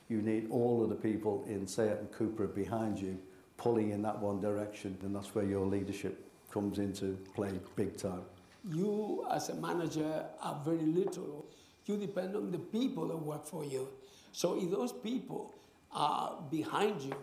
you 0.07 0.21
need 0.21 0.47
all 0.51 0.83
of 0.83 0.89
the 0.89 0.95
people 0.95 1.43
in 1.47 1.65
Seat 1.65 1.89
and 1.89 2.11
Cupra 2.11 2.53
behind 2.53 2.99
you 2.99 3.17
pulling 3.57 3.91
in 3.91 4.01
that 4.01 4.19
one 4.19 4.39
direction, 4.41 4.97
and 5.03 5.15
that's 5.15 5.33
where 5.33 5.45
your 5.45 5.65
leadership 5.65 6.29
comes 6.51 6.79
into 6.79 7.17
play 7.33 7.51
big 7.75 7.97
time. 7.97 8.21
You, 8.63 9.25
as 9.31 9.49
a 9.49 9.55
manager, 9.55 10.25
are 10.41 10.61
very 10.65 10.85
little. 10.85 11.45
You 11.85 11.97
depend 11.97 12.35
on 12.35 12.51
the 12.51 12.57
people 12.57 13.07
that 13.09 13.17
work 13.17 13.45
for 13.45 13.63
you. 13.63 13.89
So 14.31 14.57
if 14.57 14.71
those 14.71 14.91
people 14.91 15.53
are 15.91 16.41
behind 16.49 17.01
you 17.01 17.15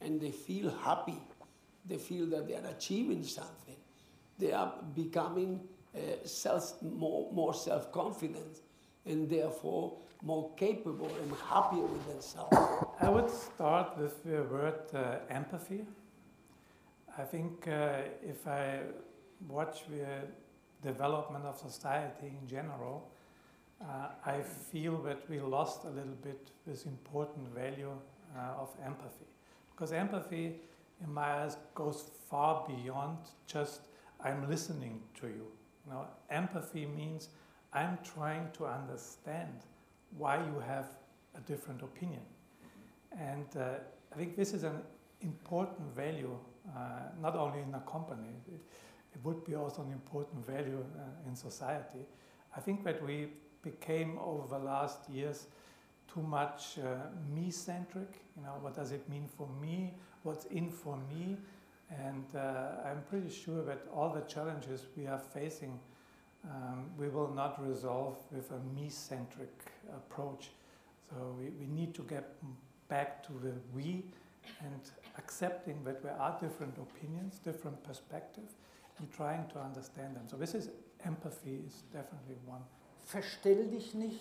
and 0.00 0.20
they 0.20 0.30
feel 0.30 0.70
happy, 0.70 1.20
they 1.84 1.98
feel 1.98 2.26
that 2.26 2.48
they 2.48 2.54
are 2.54 2.66
achieving 2.66 3.22
something, 3.22 3.76
they 4.38 4.52
are 4.52 4.74
becoming 4.94 5.60
uh, 5.94 6.00
self, 6.24 6.74
more, 6.82 7.30
more 7.32 7.54
self-confident, 7.54 8.60
and 9.04 9.28
therefore 9.30 9.96
more 10.22 10.50
capable 10.56 11.10
and 11.22 11.32
happier 11.48 11.82
with 11.82 12.06
themselves? 12.08 12.56
I 13.00 13.08
would 13.08 13.30
start 13.30 13.98
with 13.98 14.22
the 14.24 14.42
word 14.44 14.80
uh, 14.94 15.16
empathy. 15.30 15.84
I 17.18 17.22
think 17.22 17.68
uh, 17.68 18.02
if 18.22 18.46
I 18.46 18.80
watch 19.48 19.84
the 19.88 20.86
development 20.86 21.44
of 21.44 21.56
society 21.58 22.32
in 22.40 22.46
general, 22.46 23.10
uh, 23.80 24.08
I 24.24 24.40
feel 24.40 24.98
that 25.02 25.28
we 25.28 25.40
lost 25.40 25.84
a 25.84 25.90
little 25.90 26.18
bit 26.22 26.50
this 26.66 26.86
important 26.86 27.54
value 27.54 27.92
uh, 28.36 28.60
of 28.60 28.70
empathy. 28.84 29.26
Because 29.70 29.92
empathy, 29.92 30.56
in 31.04 31.12
my 31.12 31.42
eyes, 31.42 31.56
goes 31.74 32.10
far 32.30 32.66
beyond 32.66 33.18
just 33.46 33.80
I'm 34.24 34.48
listening 34.48 35.02
to 35.20 35.26
you. 35.26 35.46
you 35.84 35.92
know, 35.92 36.06
empathy 36.30 36.86
means 36.86 37.28
I'm 37.72 37.98
trying 38.02 38.48
to 38.54 38.66
understand 38.66 39.60
why 40.16 40.36
you 40.36 40.62
have 40.66 40.86
a 41.36 41.40
different 41.40 41.82
opinion. 41.82 42.22
And 43.18 43.46
uh, 43.56 43.74
I 44.12 44.16
think 44.16 44.36
this 44.36 44.52
is 44.52 44.64
an 44.64 44.80
important 45.20 45.94
value, 45.94 46.36
uh, 46.68 46.80
not 47.20 47.36
only 47.36 47.60
in 47.60 47.74
a 47.74 47.80
company. 47.80 48.28
it 48.52 49.24
would 49.24 49.44
be 49.44 49.54
also 49.54 49.82
an 49.82 49.92
important 49.92 50.46
value 50.46 50.84
uh, 50.98 51.28
in 51.28 51.34
society. 51.34 52.04
I 52.56 52.60
think 52.60 52.84
that 52.84 53.02
we 53.02 53.28
became 53.62 54.18
over 54.18 54.46
the 54.46 54.64
last 54.64 55.08
years 55.10 55.46
too 56.12 56.22
much 56.22 56.78
uh, 56.78 57.08
me-centric. 57.34 58.20
You 58.36 58.42
know, 58.44 58.56
what 58.60 58.74
does 58.74 58.92
it 58.92 59.08
mean 59.08 59.28
for 59.36 59.48
me? 59.60 59.94
What's 60.22 60.44
in 60.46 60.70
for 60.70 60.98
me? 61.08 61.36
And 61.90 62.24
uh, 62.34 62.88
I'm 62.88 63.02
pretty 63.08 63.30
sure 63.30 63.62
that 63.64 63.86
all 63.94 64.10
the 64.12 64.22
challenges 64.22 64.86
we 64.96 65.06
are 65.06 65.18
facing, 65.18 65.78
um, 66.46 66.86
we 66.98 67.08
will 67.08 67.32
not 67.34 67.60
resolve 67.66 68.16
with 68.30 68.50
a 68.52 68.60
me-centric 68.74 69.52
approach. 69.94 70.50
So 71.10 71.36
we, 71.38 71.50
we 71.60 71.66
need 71.66 71.94
to 71.94 72.02
get 72.02 72.34
back 72.88 73.26
to 73.26 73.32
the 73.42 73.52
we 73.74 74.04
and 74.60 74.80
accepting 75.18 75.82
that 75.84 76.02
there 76.02 76.16
are 76.18 76.36
different 76.40 76.76
opinions, 76.78 77.38
different 77.38 77.82
perspectives, 77.84 78.54
and 78.98 79.10
trying 79.12 79.46
to 79.48 79.58
understand 79.58 80.16
them. 80.16 80.22
So 80.28 80.36
this 80.36 80.54
is 80.54 80.70
empathy 81.04 81.60
is 81.66 81.82
definitely 81.92 82.36
one. 82.46 82.62
Verstell 83.04 83.70
dich 83.70 83.94
nicht, 83.94 84.20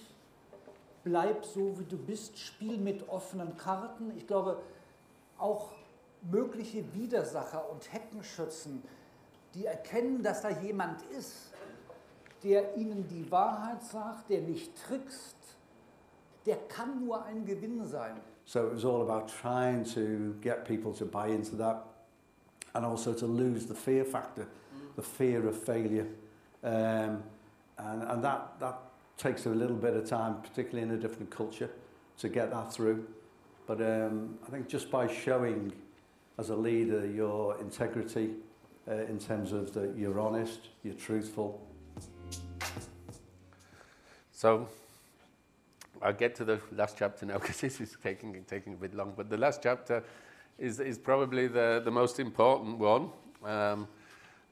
bleib 1.04 1.46
so 1.46 1.80
wie 1.80 1.86
du 1.86 1.98
bist, 1.98 2.38
spiel 2.38 2.78
mit 2.78 3.08
offenen 3.10 3.58
Karten. 3.58 4.12
Ich 4.18 4.28
glaube, 4.28 4.62
auch 5.38 5.72
mögliche 6.30 6.94
Widersacher 6.94 7.70
und 7.70 7.92
Heckenschützen, 7.92 8.84
die 9.54 9.66
erkennen, 9.66 10.24
dass 10.24 10.42
da 10.42 10.50
jemand 10.50 11.02
ist, 11.18 11.52
der 12.46 12.78
ihnen 12.78 13.08
die 13.08 13.30
Wahrheit 13.32 13.84
sagt, 13.84 14.30
der 14.30 14.42
nicht 14.42 14.72
trickst, 14.88 15.36
der 16.46 16.58
kann 16.68 17.04
nur 17.04 17.26
ein 17.26 17.44
Gewinn 17.44 17.84
sein. 17.86 18.22
So 18.46 18.68
it 18.68 18.74
was 18.74 18.86
all 18.86 19.02
about 19.02 19.28
trying 19.28 19.84
to 19.96 20.36
get 20.42 20.66
people 20.66 20.94
to 20.94 21.06
buy 21.06 21.30
into 21.30 21.56
that 21.56 21.84
and 22.76 22.86
also 22.86 23.14
to 23.14 23.26
lose 23.26 23.66
the 23.66 23.74
fear 23.74 24.06
factor, 24.06 24.46
the 24.96 25.02
fear 25.02 25.48
of 25.48 25.58
failure. 25.58 26.06
Um, 26.64 27.24
and 27.78 28.04
and 28.04 28.24
that, 28.24 28.60
that 28.60 28.78
takes 29.18 29.48
a 29.48 29.50
little 29.50 29.76
bit 29.76 29.96
of 29.96 30.08
time, 30.08 30.42
particularly 30.42 30.88
in 30.88 30.92
a 30.92 31.02
different 31.02 31.32
culture, 31.32 31.72
to 32.20 32.30
get 32.30 32.52
that 32.52 32.72
through. 32.72 33.08
But 33.66 33.82
um, 33.82 34.38
I 34.48 34.52
think 34.52 34.68
just 34.68 34.92
by 34.92 35.08
showing 35.08 35.74
as 36.38 36.50
a 36.52 36.56
leader 36.56 37.08
your 37.08 37.60
integrity 37.60 38.36
uh, 38.88 38.94
in 38.94 39.18
terms 39.18 39.52
of 39.52 39.74
that 39.74 39.96
you're 39.98 40.20
honest, 40.20 40.70
you're 40.84 40.94
truthful. 40.94 41.66
So 44.36 44.68
I'll 46.02 46.12
get 46.12 46.36
to 46.36 46.44
the 46.44 46.60
last 46.76 46.98
chapter 47.00 47.26
now 47.26 47.38
because 47.40 47.62
this 47.62 47.80
is 47.80 47.96
taking, 48.04 48.44
taking 48.44 48.74
a 48.74 48.76
bit 48.76 48.94
long. 48.94 49.14
But 49.16 49.30
the 49.30 49.38
last 49.38 49.64
chapter 49.64 50.04
is, 50.60 50.82
is 50.82 50.98
probably 50.98 51.48
the, 51.48 51.82
the 51.84 51.92
most 51.92 52.20
important 52.20 52.78
one. 52.78 53.10
Um, 53.46 53.88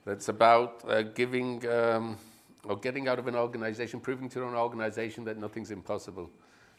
that's 0.06 0.30
about 0.30 0.84
uh, 0.88 1.02
giving 1.02 1.68
um, 1.68 2.18
or 2.64 2.78
getting 2.78 3.10
out 3.10 3.20
of 3.20 3.28
an 3.28 3.36
organization, 3.36 4.00
proving 4.00 4.30
to 4.30 4.48
an 4.48 4.56
organization 4.56 5.26
that 5.26 5.38
nothing's 5.38 5.70
impossible, 5.70 6.30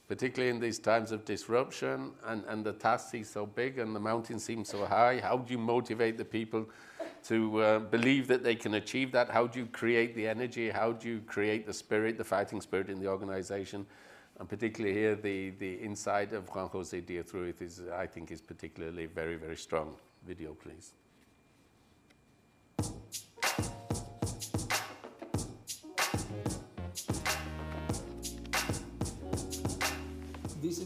particularly 0.09 0.51
in 0.55 0.61
these 0.61 0.79
times 0.79 1.13
of 1.13 1.25
disruption 1.25 2.13
and, 2.27 2.45
and 2.47 2.65
the 2.65 2.73
task 2.73 3.11
seems 3.11 3.29
so 3.31 3.47
big 3.47 3.79
and 3.79 3.95
the 3.95 4.01
mountain 4.01 4.39
seems 4.39 4.69
so 4.69 4.85
high. 4.85 5.19
How 5.21 5.39
do 5.39 5.53
you 5.53 5.59
motivate 5.59 6.19
the 6.19 6.25
people 6.25 6.67
to 7.25 7.63
uh, 7.63 7.79
believe 7.79 8.29
that 8.29 8.45
they 8.45 8.55
can 8.55 8.75
achieve 8.75 9.13
that? 9.13 9.31
How 9.31 9.47
do 9.47 9.59
you 9.59 9.67
create 9.67 10.15
the 10.15 10.29
energy? 10.29 10.71
How 10.71 10.93
do 10.93 11.09
you 11.09 11.21
create 11.27 11.67
the 11.67 11.73
spirit, 11.73 12.19
the 12.19 12.25
fighting 12.25 12.61
spirit 12.61 12.91
in 12.91 13.01
the 13.01 13.09
organization? 13.09 13.87
And 14.39 14.49
particularly 14.49 14.95
here, 14.95 15.15
the, 15.15 15.51
the 15.51 15.81
inside 15.81 16.33
of 16.33 16.49
Juan 16.49 16.69
Jose 16.69 17.01
Diaz 17.01 17.33
Ruiz 17.33 17.61
is, 17.61 17.83
I 17.95 18.07
think, 18.07 18.31
is 18.31 18.43
particularly 18.43 19.07
very, 19.07 19.37
very 19.37 19.57
strong. 19.57 19.95
Video, 20.27 20.55
please. 20.55 20.93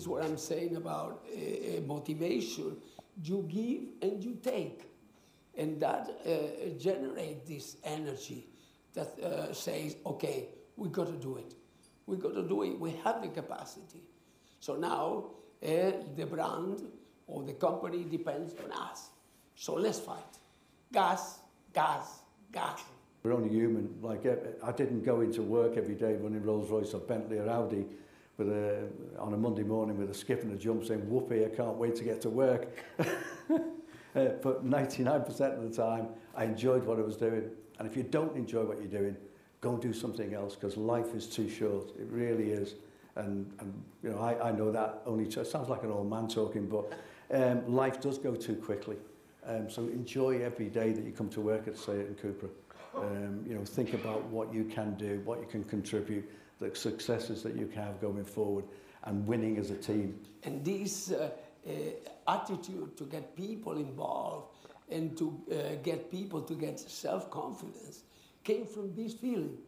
What 0.08 0.24
I'm 0.24 0.38
saying 0.38 0.76
about 0.76 1.24
uh, 1.32 1.80
motivation. 1.86 2.76
You 3.22 3.46
give 3.48 4.10
and 4.10 4.22
you 4.22 4.38
take. 4.42 4.82
And 5.56 5.80
that 5.80 6.08
uh, 6.24 6.78
generates 6.78 7.48
this 7.48 7.76
energy 7.84 8.46
that 8.94 9.18
uh, 9.18 9.52
says, 9.52 9.96
okay, 10.06 10.48
we 10.76 10.88
got 10.88 11.06
to 11.06 11.16
do 11.16 11.36
it. 11.36 11.54
We 12.06 12.16
got 12.16 12.34
to 12.34 12.42
do 12.42 12.62
it. 12.62 12.78
We 12.78 12.92
have 13.04 13.22
the 13.22 13.28
capacity. 13.28 14.02
So 14.60 14.76
now 14.76 15.30
the 15.60 16.26
brand 16.30 16.82
or 17.26 17.42
the 17.42 17.54
company 17.54 18.04
depends 18.04 18.54
on 18.64 18.72
us. 18.72 19.10
So 19.56 19.74
let's 19.74 19.98
fight. 19.98 20.38
Gas, 20.92 21.40
gas, 21.74 22.20
gas. 22.52 22.80
We're 23.22 23.34
only 23.34 23.50
human. 23.50 23.98
Like 24.00 24.24
eh, 24.24 24.36
I 24.62 24.72
didn't 24.72 25.04
go 25.04 25.20
into 25.20 25.42
work 25.42 25.76
every 25.76 25.94
day 25.94 26.14
running 26.14 26.42
Rolls 26.42 26.70
Royce 26.70 26.94
or 26.94 27.00
Bentley 27.00 27.38
or 27.38 27.50
Audi 27.50 27.84
with 28.38 28.48
a, 28.48 28.88
on 29.18 29.34
a 29.34 29.36
Monday 29.36 29.64
morning 29.64 29.98
with 29.98 30.10
a 30.10 30.14
skip 30.14 30.42
and 30.42 30.52
a 30.52 30.56
jump 30.56 30.84
saying, 30.84 31.00
whoopee, 31.10 31.44
I 31.44 31.48
can't 31.48 31.76
wait 31.76 31.96
to 31.96 32.04
get 32.04 32.20
to 32.22 32.30
work. 32.30 32.68
uh, 33.00 33.04
but 34.14 34.64
99% 34.64 35.28
of 35.58 35.68
the 35.68 35.76
time, 35.76 36.08
I 36.36 36.44
enjoyed 36.44 36.84
what 36.84 36.98
I 36.98 37.02
was 37.02 37.16
doing. 37.16 37.50
And 37.78 37.88
if 37.88 37.96
you 37.96 38.04
don't 38.04 38.36
enjoy 38.36 38.62
what 38.62 38.78
you're 38.78 38.86
doing, 38.86 39.16
go 39.60 39.76
do 39.76 39.92
something 39.92 40.34
else 40.34 40.54
because 40.54 40.76
life 40.76 41.14
is 41.14 41.26
too 41.26 41.48
short. 41.48 41.90
It 41.98 42.06
really 42.10 42.52
is. 42.52 42.76
And, 43.16 43.52
and 43.58 43.74
you 44.04 44.10
know, 44.10 44.20
I, 44.20 44.50
I 44.50 44.52
know 44.52 44.70
that 44.70 45.02
only, 45.04 45.28
sounds 45.30 45.68
like 45.68 45.82
an 45.82 45.90
old 45.90 46.08
man 46.08 46.28
talking, 46.28 46.68
but 46.68 46.92
um, 47.32 47.66
life 47.74 48.00
does 48.00 48.18
go 48.18 48.36
too 48.36 48.54
quickly. 48.54 48.96
Um, 49.44 49.68
so 49.68 49.82
enjoy 49.82 50.42
every 50.42 50.68
day 50.68 50.92
that 50.92 51.04
you 51.04 51.10
come 51.10 51.28
to 51.30 51.40
work 51.40 51.66
at 51.66 51.76
SEAT 51.76 52.06
and 52.06 52.16
Cupra. 52.16 52.50
Um, 52.94 53.44
you 53.46 53.54
know, 53.54 53.64
think 53.64 53.94
about 53.94 54.24
what 54.26 54.54
you 54.54 54.64
can 54.64 54.94
do, 54.94 55.20
what 55.24 55.40
you 55.40 55.46
can 55.46 55.64
contribute, 55.64 56.28
the 56.60 56.74
successes 56.74 57.42
that 57.42 57.54
you 57.54 57.66
can 57.66 57.82
have 57.82 58.00
going 58.00 58.24
forward, 58.24 58.64
and 59.04 59.26
winning 59.26 59.58
as 59.58 59.70
a 59.70 59.76
team. 59.76 60.18
And 60.42 60.64
this 60.64 61.12
uh, 61.12 61.30
uh, 61.66 61.72
attitude 62.26 62.96
to 62.96 63.04
get 63.04 63.36
people 63.36 63.76
involved 63.76 64.54
and 64.90 65.16
to 65.18 65.40
uh, 65.50 65.82
get 65.82 66.10
people 66.10 66.42
to 66.42 66.54
get 66.54 66.80
self-confidence 66.80 68.02
came 68.42 68.66
from 68.66 68.94
this 68.94 69.14
feeling. 69.14 69.58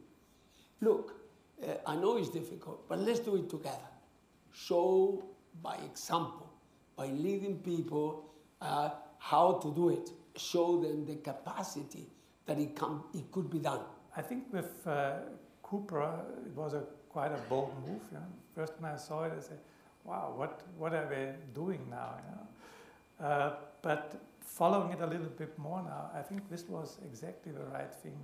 Look, 0.81 1.15
uh, 1.63 1.75
I 1.87 1.97
know 1.97 2.17
it's 2.17 2.31
difficult, 2.31 2.89
but 2.89 2.99
let's 2.99 3.21
do 3.21 3.37
it 3.37 3.51
together. 3.51 3.77
Show 4.53 5.25
by 5.63 5.77
example, 5.77 6.51
by 6.97 7.07
leading 7.07 7.59
people 7.59 8.31
uh, 8.61 8.91
how 9.19 9.55
to 9.63 9.75
do 9.75 9.91
it. 9.91 10.11
Show 10.37 10.81
them 10.81 11.05
the 11.05 11.17
capacity 11.17 12.07
that 12.47 12.59
it, 12.59 12.75
can, 12.77 13.01
it 13.15 13.31
could 13.31 13.51
be 13.51 13.59
done. 13.59 13.81
I 14.17 14.23
think 14.23 14.45
with 14.53 14.87
uh, 14.87 15.19
Cupra, 15.71 16.21
it 16.47 16.57
was 16.57 16.75
a 16.75 16.83
quite 17.09 17.33
a 17.33 17.39
bold 17.49 17.75
move. 17.87 18.01
First 18.55 18.75
when 18.79 18.93
I 18.93 18.97
saw 18.97 19.25
it, 19.25 19.33
I 19.37 19.41
said, 19.41 19.59
wow, 20.05 20.33
what, 20.37 20.63
what 20.79 20.95
are 20.95 21.09
they 21.09 21.33
doing 21.55 21.87
now? 21.91 22.15
You 22.19 22.37
know? 22.37 23.27
uh, 23.29 23.55
but 23.83 24.21
following 24.41 24.93
it 24.93 25.01
a 25.01 25.07
little 25.07 25.27
bit 25.27 25.59
more 25.59 25.83
now, 25.83 26.11
I 26.15 26.23
think 26.23 26.49
this 26.49 26.65
was 26.69 26.99
exactly 27.05 27.53
the 27.53 27.65
right 27.65 27.93
thing 28.03 28.17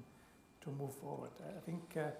to 0.62 0.70
move 0.70 0.94
forward. 0.94 1.30
I 1.40 1.60
think, 1.60 1.82
uh, 1.96 2.10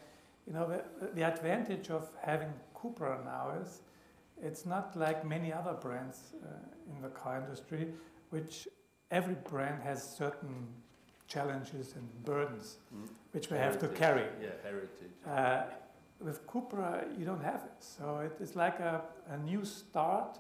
you 0.47 0.53
know, 0.53 0.69
the, 0.69 1.09
the 1.15 1.23
advantage 1.23 1.91
of 1.91 2.09
having 2.23 2.53
Cupra 2.75 3.25
now 3.25 3.55
is 3.63 3.81
it's 4.43 4.67
not 4.67 4.97
like 4.97 5.27
many 5.27 5.53
other 5.53 5.73
brands 5.73 6.35
uh, 6.45 6.95
in 6.95 7.03
the 7.03 7.09
car 7.09 7.39
industry, 7.39 7.89
which 8.31 8.69
every 9.11 9.35
brand 9.35 9.83
has 9.83 10.03
certain 10.03 10.67
challenges 11.29 11.95
and 11.97 12.25
burdens 12.25 12.79
Mm. 12.95 13.09
which 13.33 13.51
we 13.51 13.57
have 13.59 13.79
to 13.79 13.89
carry. 13.89 14.27
Yeah, 14.41 14.51
heritage. 14.63 15.13
Uh, 15.27 15.63
with 16.21 16.47
Cupra, 16.47 17.05
you 17.19 17.25
don't 17.27 17.43
have 17.43 17.63
it. 17.65 17.79
So 17.81 18.19
it 18.21 18.41
is 18.41 18.57
like 18.57 18.81
a, 18.81 19.03
a 19.29 19.37
new 19.39 19.65
start, 19.65 20.39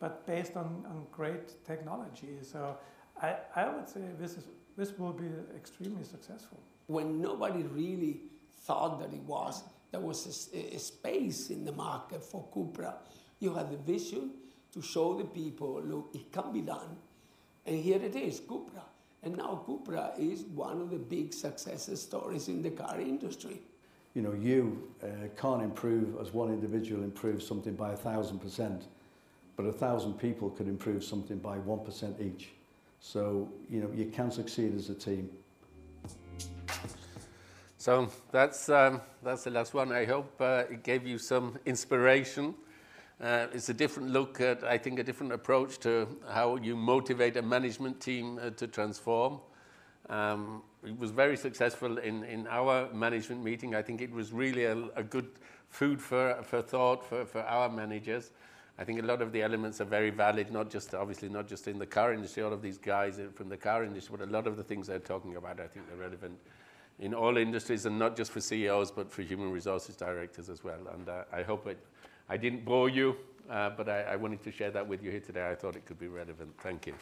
but 0.00 0.26
based 0.26 0.56
on, 0.56 0.84
on 0.90 1.06
great 1.12 1.64
technology. 1.64 2.38
So 2.42 2.76
I, 3.22 3.36
I 3.54 3.68
would 3.68 3.88
say 3.88 4.00
this, 4.18 4.32
is, 4.36 4.44
this 4.76 4.98
will 4.98 5.12
be 5.12 5.28
extremely 5.56 6.04
successful. 6.04 6.58
when 6.88 7.20
nobody 7.20 7.62
really 7.62 8.20
thought 8.66 8.98
that 9.00 9.12
it 9.12 9.22
was, 9.22 9.62
there 9.90 10.00
was 10.00 10.50
a, 10.52 10.74
a 10.76 10.78
space 10.78 11.50
in 11.50 11.64
the 11.64 11.72
market 11.72 12.24
for 12.24 12.44
Cupra. 12.52 12.94
You 13.40 13.54
had 13.54 13.70
the 13.70 13.76
vision 13.76 14.30
to 14.72 14.82
show 14.82 15.14
the 15.16 15.24
people, 15.24 15.80
look, 15.84 16.10
it 16.14 16.32
can 16.32 16.52
be 16.52 16.60
done. 16.62 16.96
And 17.64 17.76
here 17.82 18.00
it 18.02 18.14
is, 18.16 18.40
Cupra. 18.40 18.82
And 19.26 19.36
now 19.36 19.64
Cupra 19.66 20.12
is 20.16 20.44
one 20.44 20.80
of 20.80 20.90
the 20.90 20.98
big 20.98 21.34
success 21.34 21.90
stories 22.00 22.46
in 22.46 22.62
the 22.62 22.70
car 22.70 23.00
industry. 23.00 23.60
You 24.14 24.22
know, 24.22 24.32
you 24.32 24.88
uh, 25.02 25.06
can't 25.36 25.62
improve 25.62 26.16
as 26.20 26.32
one 26.32 26.48
individual 26.50 27.02
improves 27.02 27.44
something 27.44 27.74
by 27.74 27.92
a 27.92 27.96
thousand 27.96 28.38
percent, 28.38 28.84
but 29.56 29.64
a 29.66 29.72
thousand 29.72 30.12
people 30.12 30.48
could 30.50 30.68
improve 30.68 31.02
something 31.02 31.38
by 31.38 31.58
one 31.58 31.80
percent 31.80 32.20
each. 32.20 32.50
So, 33.00 33.50
you 33.68 33.80
know, 33.80 33.90
you 33.92 34.06
can 34.06 34.30
succeed 34.30 34.76
as 34.76 34.90
a 34.90 34.94
team. 34.94 35.28
So 37.78 38.08
that's, 38.30 38.68
um, 38.68 39.00
that's 39.24 39.42
the 39.42 39.50
last 39.50 39.74
one. 39.74 39.90
I 39.90 40.04
hope 40.04 40.40
uh, 40.40 40.64
it 40.70 40.84
gave 40.84 41.04
you 41.04 41.18
some 41.18 41.58
inspiration. 41.66 42.54
Uh, 43.20 43.46
it's 43.52 43.70
a 43.70 43.74
different 43.74 44.10
look 44.10 44.40
at, 44.40 44.62
I 44.62 44.76
think, 44.76 44.98
a 44.98 45.02
different 45.02 45.32
approach 45.32 45.78
to 45.80 46.06
how 46.28 46.56
you 46.56 46.76
motivate 46.76 47.36
a 47.38 47.42
management 47.42 47.98
team 48.00 48.38
uh, 48.38 48.50
to 48.50 48.66
transform. 48.66 49.40
Um, 50.10 50.62
it 50.84 50.98
was 50.98 51.10
very 51.10 51.36
successful 51.36 51.98
in, 51.98 52.24
in 52.24 52.46
our 52.48 52.92
management 52.92 53.42
meeting. 53.42 53.74
I 53.74 53.82
think 53.82 54.02
it 54.02 54.12
was 54.12 54.32
really 54.32 54.64
a, 54.64 54.76
a 54.96 55.02
good 55.02 55.28
food 55.70 56.00
for, 56.00 56.38
for 56.42 56.60
thought 56.60 57.04
for, 57.04 57.24
for 57.24 57.40
our 57.40 57.70
managers. 57.70 58.32
I 58.78 58.84
think 58.84 59.00
a 59.02 59.06
lot 59.06 59.22
of 59.22 59.32
the 59.32 59.42
elements 59.42 59.80
are 59.80 59.86
very 59.86 60.10
valid, 60.10 60.52
not 60.52 60.70
just 60.70 60.94
obviously 60.94 61.30
not 61.30 61.48
just 61.48 61.66
in 61.66 61.78
the 61.78 61.86
car 61.86 62.12
industry, 62.12 62.42
all 62.42 62.52
of 62.52 62.60
these 62.60 62.76
guys 62.76 63.18
from 63.34 63.48
the 63.48 63.56
car 63.56 63.82
industry, 63.82 64.14
but 64.18 64.28
a 64.28 64.30
lot 64.30 64.46
of 64.46 64.58
the 64.58 64.62
things 64.62 64.86
they're 64.86 64.98
talking 64.98 65.36
about, 65.36 65.58
I 65.58 65.66
think 65.66 65.88
they're 65.88 65.96
relevant 65.96 66.38
in 66.98 67.14
all 67.14 67.36
industries 67.36 67.86
and 67.86 67.98
not 67.98 68.16
just 68.16 68.30
for 68.30 68.40
CEOs, 68.40 68.90
but 68.90 69.10
for 69.10 69.22
human 69.22 69.50
resources 69.50 69.96
directors 69.96 70.48
as 70.50 70.62
well. 70.62 70.80
And 70.92 71.08
uh, 71.08 71.24
I 71.32 71.42
hope 71.42 71.66
it, 71.66 71.78
I 72.28 72.36
didn't 72.36 72.64
bore 72.64 72.88
you, 72.88 73.16
uh, 73.50 73.70
but 73.70 73.88
I, 73.88 74.02
I 74.02 74.16
wanted 74.16 74.42
to 74.42 74.50
share 74.50 74.70
that 74.72 74.86
with 74.86 75.02
you 75.02 75.10
here 75.10 75.20
today. 75.20 75.48
I 75.48 75.54
thought 75.54 75.76
it 75.76 75.86
could 75.86 75.98
be 75.98 76.08
relevant. 76.08 76.50
Thank 76.58 76.86
you. 76.86 76.94